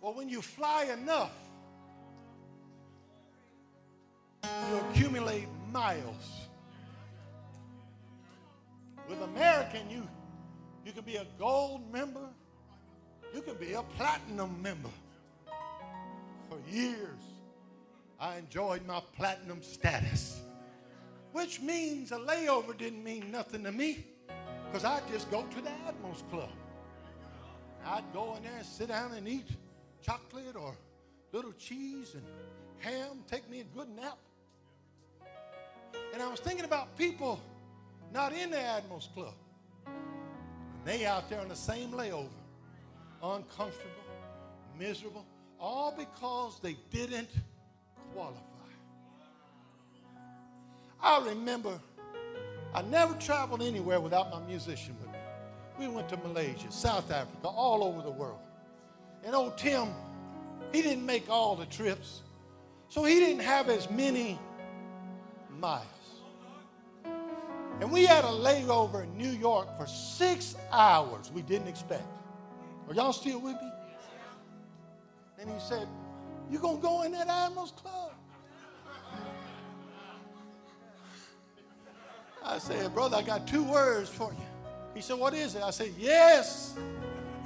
[0.00, 1.32] Well, when you fly enough,
[4.44, 6.46] you accumulate miles.
[9.08, 10.08] With American, you,
[10.84, 12.28] you can be a gold member,
[13.34, 14.88] you can be a platinum member.
[16.48, 17.20] For years,
[18.20, 20.40] I enjoyed my platinum status,
[21.32, 24.06] which means a layover didn't mean nothing to me
[24.66, 26.50] because I'd just go to the Admirals Club.
[27.84, 29.48] I'd go in there and sit down and eat
[30.02, 30.76] chocolate or
[31.32, 32.22] little cheese and
[32.78, 34.18] ham, take me a good nap.
[36.12, 37.40] And I was thinking about people
[38.12, 39.34] not in the Admirals Club.
[39.86, 42.28] And they out there on the same layover,
[43.22, 43.90] uncomfortable,
[44.78, 45.24] miserable,
[45.58, 47.30] all because they didn't
[48.12, 48.40] qualify.
[51.02, 51.80] I remember
[52.74, 55.18] I never traveled anywhere without my musician with me.
[55.78, 58.38] We went to Malaysia, South Africa, all over the world.
[59.24, 59.88] And old Tim,
[60.72, 62.22] he didn't make all the trips.
[62.88, 64.38] So he didn't have as many
[65.62, 65.86] miles.
[67.80, 72.04] And we had a layover in New York for six hours we didn't expect.
[72.88, 73.72] Are y'all still with me?
[75.40, 75.88] And he said,
[76.50, 78.12] You gonna go in that Admirals Club?
[82.44, 84.46] I said, Brother, I got two words for you.
[84.94, 85.62] He said, What is it?
[85.62, 86.76] I said, Yes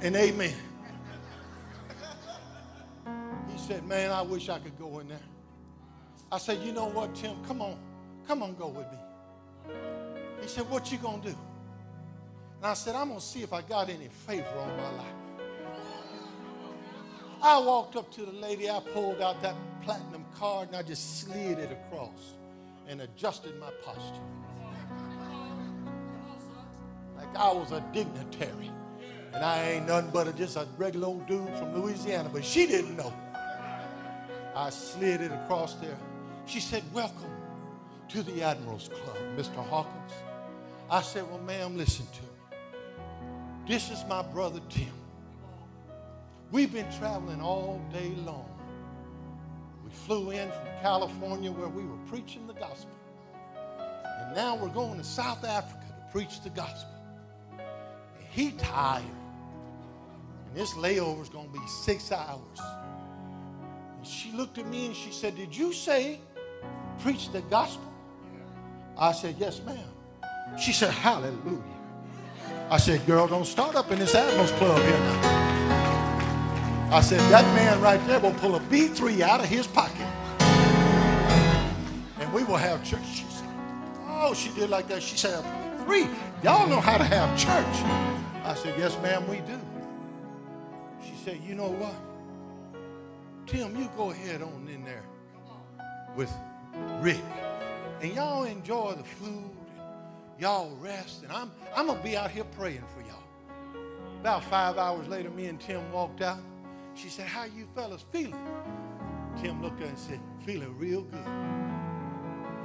[0.01, 0.53] and amen.
[3.51, 5.19] He said, Man, I wish I could go in there.
[6.31, 7.35] I said, You know what, Tim?
[7.47, 7.77] Come on.
[8.27, 8.97] Come on, go with me.
[10.41, 11.29] He said, What you gonna do?
[11.29, 15.13] And I said, I'm gonna see if I got any favor on my life.
[17.41, 21.21] I walked up to the lady, I pulled out that platinum card, and I just
[21.21, 22.33] slid it across
[22.87, 24.21] and adjusted my posture.
[27.15, 28.71] Like I was a dignitary.
[29.33, 32.65] And I ain't nothing but a, just a regular old dude from Louisiana, but she
[32.65, 33.13] didn't know.
[34.55, 35.97] I slid it across there.
[36.47, 37.36] She said, Welcome
[38.09, 39.55] to the Admirals Club, Mr.
[39.67, 40.13] Hawkins.
[40.89, 42.57] I said, Well, ma'am, listen to me.
[43.67, 44.93] This is my brother Tim.
[46.51, 48.49] We've been traveling all day long.
[49.83, 52.91] We flew in from California where we were preaching the gospel.
[54.21, 56.93] And now we're going to South Africa to preach the gospel.
[57.51, 59.03] And he tired.
[60.47, 62.59] And this layover is going to be six hours.
[63.97, 66.21] And she looked at me and she said, Did you say
[66.99, 67.86] preach the gospel?
[68.99, 69.77] I said, Yes, ma'am.
[70.59, 71.61] She said, Hallelujah.
[72.69, 75.47] I said, Girl, don't start up in this Admirals Club here now.
[76.89, 80.07] I said, that man right there will pull a B3 out of his pocket.
[82.17, 83.05] And we will have church.
[83.13, 83.49] She said,
[84.07, 85.03] oh, she did like that.
[85.03, 85.43] She said,
[85.83, 86.07] three.
[86.43, 87.65] Y'all know how to have church.
[88.45, 89.59] I said, yes, ma'am, we do.
[91.03, 91.93] She said, you know what?
[93.47, 95.03] Tim, you go ahead on in there
[96.15, 96.31] with
[97.01, 97.19] Rick.
[98.01, 99.51] And y'all enjoy the food.
[100.39, 101.23] Y'all rest.
[101.23, 103.23] And I'm, I'm going to be out here praying for y'all.
[104.21, 106.39] About five hours later, me and Tim walked out.
[106.95, 108.35] She said, How you fellas feeling?
[109.41, 111.25] Tim looked at her and said, Feeling real good.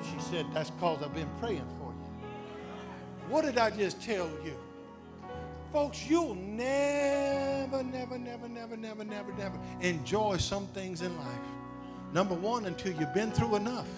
[0.03, 2.29] She said, That's because I've been praying for you.
[3.29, 4.57] What did I just tell you?
[5.73, 11.27] Folks, you'll never, never, never, never, never, never, never enjoy some things in life.
[12.13, 13.89] Number one, until you've been through enough.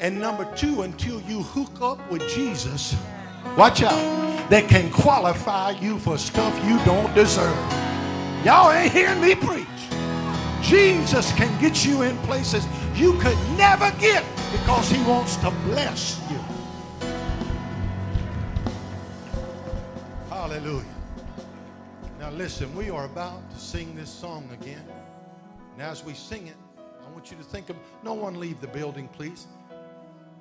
[0.00, 2.96] And number two, until you hook up with Jesus.
[3.56, 4.50] Watch out.
[4.50, 7.56] That can qualify you for stuff you don't deserve.
[8.44, 9.66] Y'all ain't hearing me preach.
[10.62, 16.18] Jesus can get you in places you could never get because he wants to bless
[16.30, 16.38] you.
[20.30, 20.84] Hallelujah.
[22.18, 24.84] Now listen, we are about to sing this song again.
[25.74, 28.68] And as we sing it, I want you to think of no one leave the
[28.68, 29.46] building, please.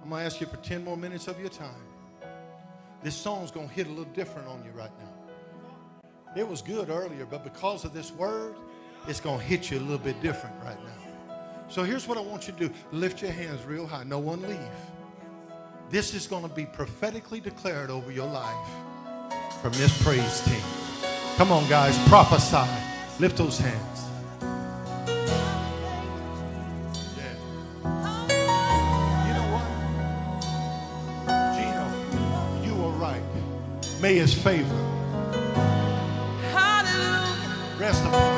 [0.01, 1.69] I'm going to ask you for 10 more minutes of your time.
[3.03, 5.13] This song's going to hit a little different on you right now.
[6.35, 8.55] It was good earlier, but because of this word,
[9.07, 11.35] it's going to hit you a little bit different right now.
[11.69, 14.03] So here's what I want you to do lift your hands real high.
[14.03, 14.57] No one leave.
[15.89, 18.69] This is going to be prophetically declared over your life
[19.61, 20.61] from this praise team.
[21.37, 22.69] Come on, guys, prophesy.
[23.19, 24.08] Lift those hands.
[34.01, 34.73] May his favor
[36.53, 37.77] Hallelujah.
[37.77, 38.28] rest upon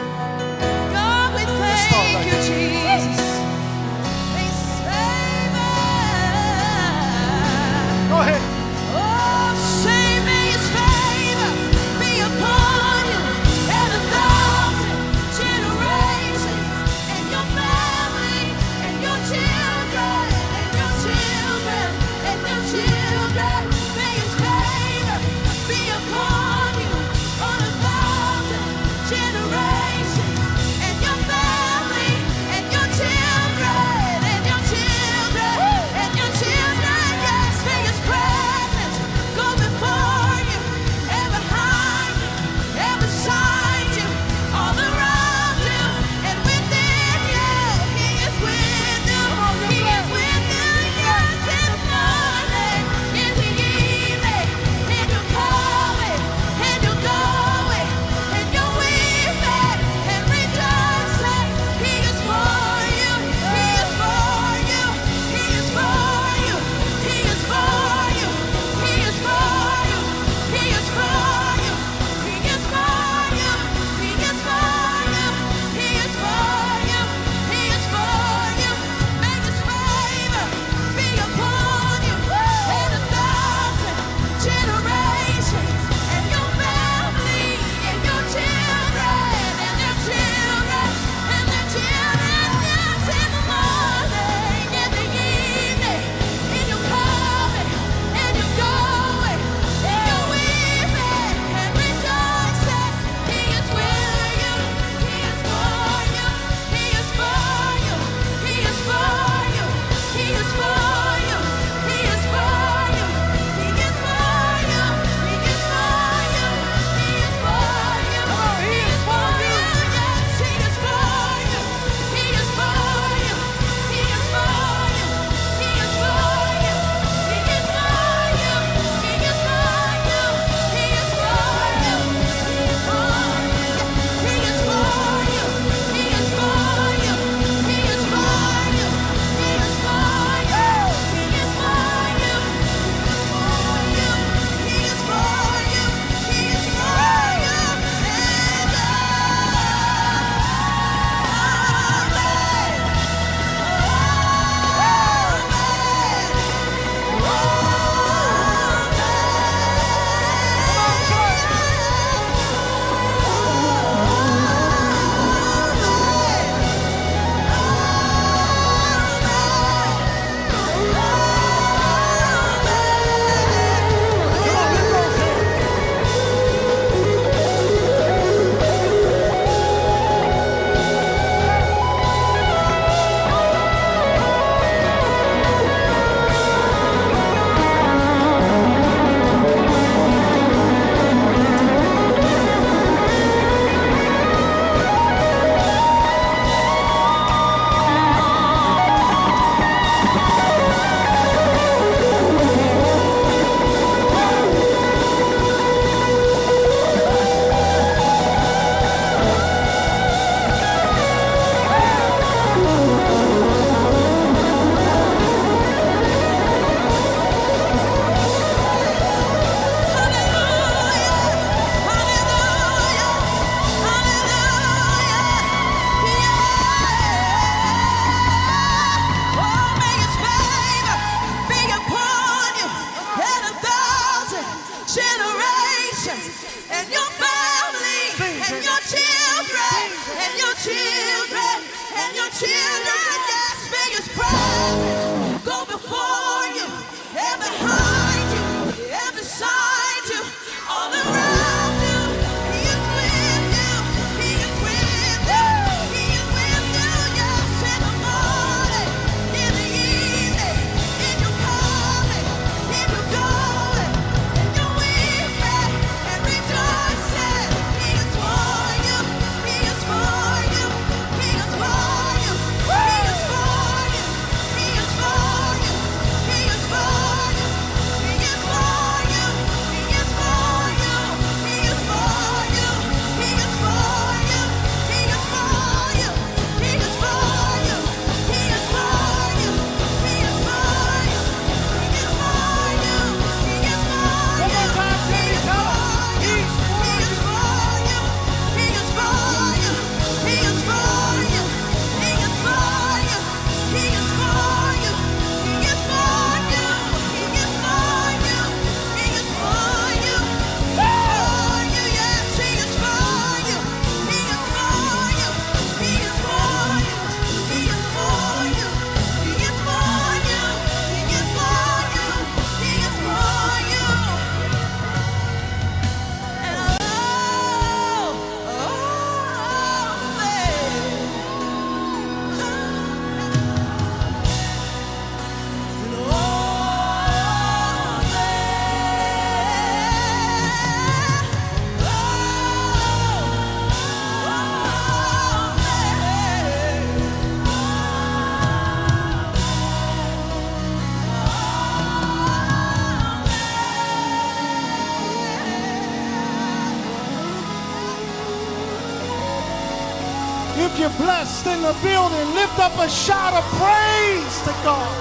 [361.47, 365.00] in the building, lift up a shout of praise to God.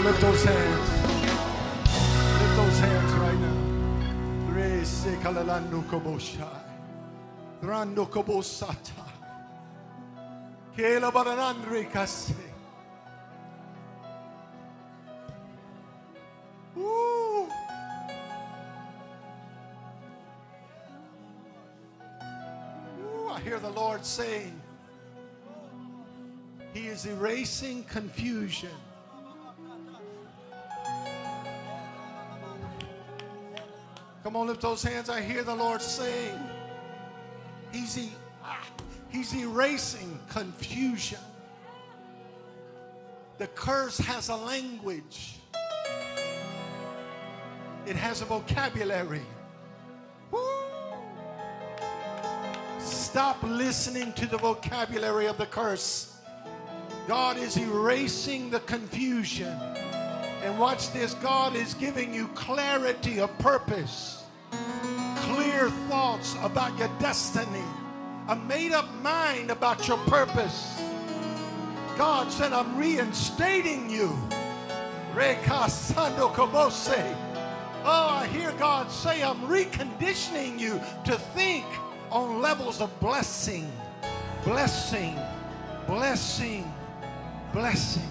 [0.00, 0.90] On, lift those hands.
[2.40, 4.54] Lift those hands right now.
[4.54, 6.62] Re se kalalando koboshai.
[7.62, 9.06] Rando kobosata.
[10.76, 12.34] Kela baranandre kase.
[16.74, 17.48] Woo.
[23.02, 24.58] Ooh, I hear the Lord saying,
[26.72, 28.70] He is erasing confusion.
[34.22, 35.08] Come on, lift those hands.
[35.08, 36.38] I hear the Lord saying,
[37.72, 38.12] He's, e-
[38.44, 38.66] ah,
[39.08, 41.18] he's erasing confusion.
[43.38, 45.36] The curse has a language,
[47.86, 49.22] it has a vocabulary.
[50.30, 50.40] Woo!
[52.78, 56.16] Stop listening to the vocabulary of the curse.
[57.08, 59.56] God is erasing the confusion.
[60.42, 64.24] And watch this God is giving you clarity of purpose,
[65.16, 67.64] clear thoughts about your destiny,
[68.28, 70.80] a made up mind about your purpose.
[71.98, 74.16] God said, I'm reinstating you.
[75.14, 77.16] Reka sando kobose.
[77.84, 81.66] Oh, I hear God say, I'm reconditioning you to think
[82.10, 83.70] on levels of blessing,
[84.44, 85.18] blessing,
[85.86, 86.72] blessing,
[87.52, 88.08] blessing.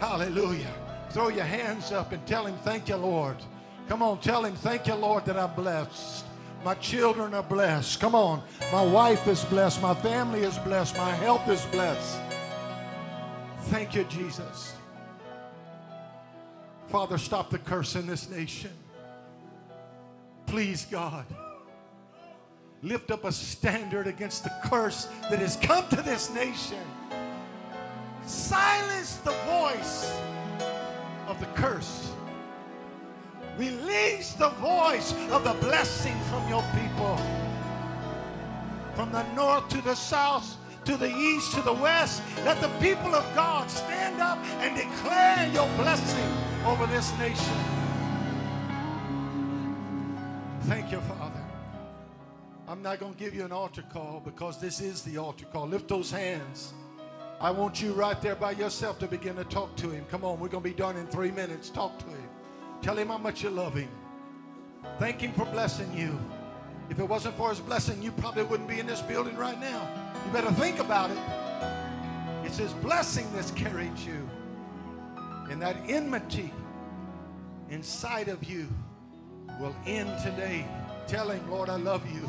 [0.00, 0.74] Hallelujah.
[1.10, 3.36] Throw your hands up and tell him, Thank you, Lord.
[3.88, 6.24] Come on, tell him, Thank you, Lord, that I'm blessed.
[6.64, 8.00] My children are blessed.
[8.00, 8.42] Come on.
[8.72, 9.80] My wife is blessed.
[9.80, 10.96] My family is blessed.
[10.96, 12.18] My health is blessed.
[13.66, 14.74] Thank you, Jesus.
[16.88, 18.70] Father, stop the curse in this nation.
[20.46, 21.26] Please, God.
[22.82, 26.78] Lift up a standard against the curse that has come to this nation.
[28.24, 30.18] Silence the voice
[31.40, 32.12] the curse.
[33.56, 37.18] Release the voice of the blessing from your people.
[38.94, 43.14] From the north to the south, to the east to the west, let the people
[43.14, 46.32] of God stand up and declare your blessing
[46.64, 47.54] over this nation.
[50.62, 51.44] Thank you, Father.
[52.68, 55.66] I'm not going to give you an altar call because this is the altar call.
[55.66, 56.74] Lift those hands.
[57.40, 60.04] I want you right there by yourself to begin to talk to him.
[60.10, 61.70] Come on, we're going to be done in three minutes.
[61.70, 62.28] Talk to him.
[62.82, 63.88] Tell him how much you love him.
[64.98, 66.18] Thank him for blessing you.
[66.90, 69.88] If it wasn't for his blessing, you probably wouldn't be in this building right now.
[70.26, 71.18] You better think about it.
[72.44, 74.28] It's his blessing that's carried you.
[75.48, 76.52] And that enmity
[77.70, 78.66] inside of you
[79.60, 80.66] will end today.
[81.06, 82.28] Tell him, Lord, I love you.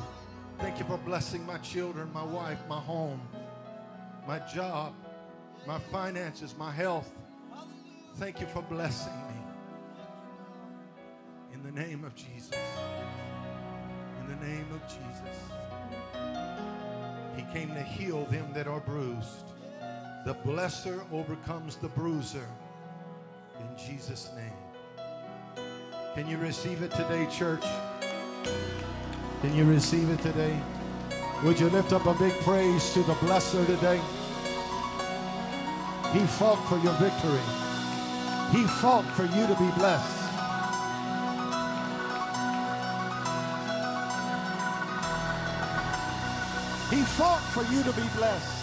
[0.60, 3.22] Thank you for blessing my children, my wife, my home,
[4.30, 4.94] my job,
[5.66, 7.10] my finances, my health.
[8.18, 9.34] Thank you for blessing me.
[11.52, 12.54] In the name of Jesus.
[14.22, 15.36] In the name of Jesus.
[17.36, 19.46] He came to heal them that are bruised.
[20.28, 22.48] The blesser overcomes the bruiser.
[23.60, 25.66] In Jesus' name.
[26.14, 27.66] Can you receive it today, church?
[29.42, 30.56] Can you receive it today?
[31.44, 34.00] Would you lift up a big praise to the blesser today?
[36.12, 37.46] He fought for your victory.
[38.52, 40.20] He fought for you to be blessed.
[46.90, 48.59] He fought for you to be blessed.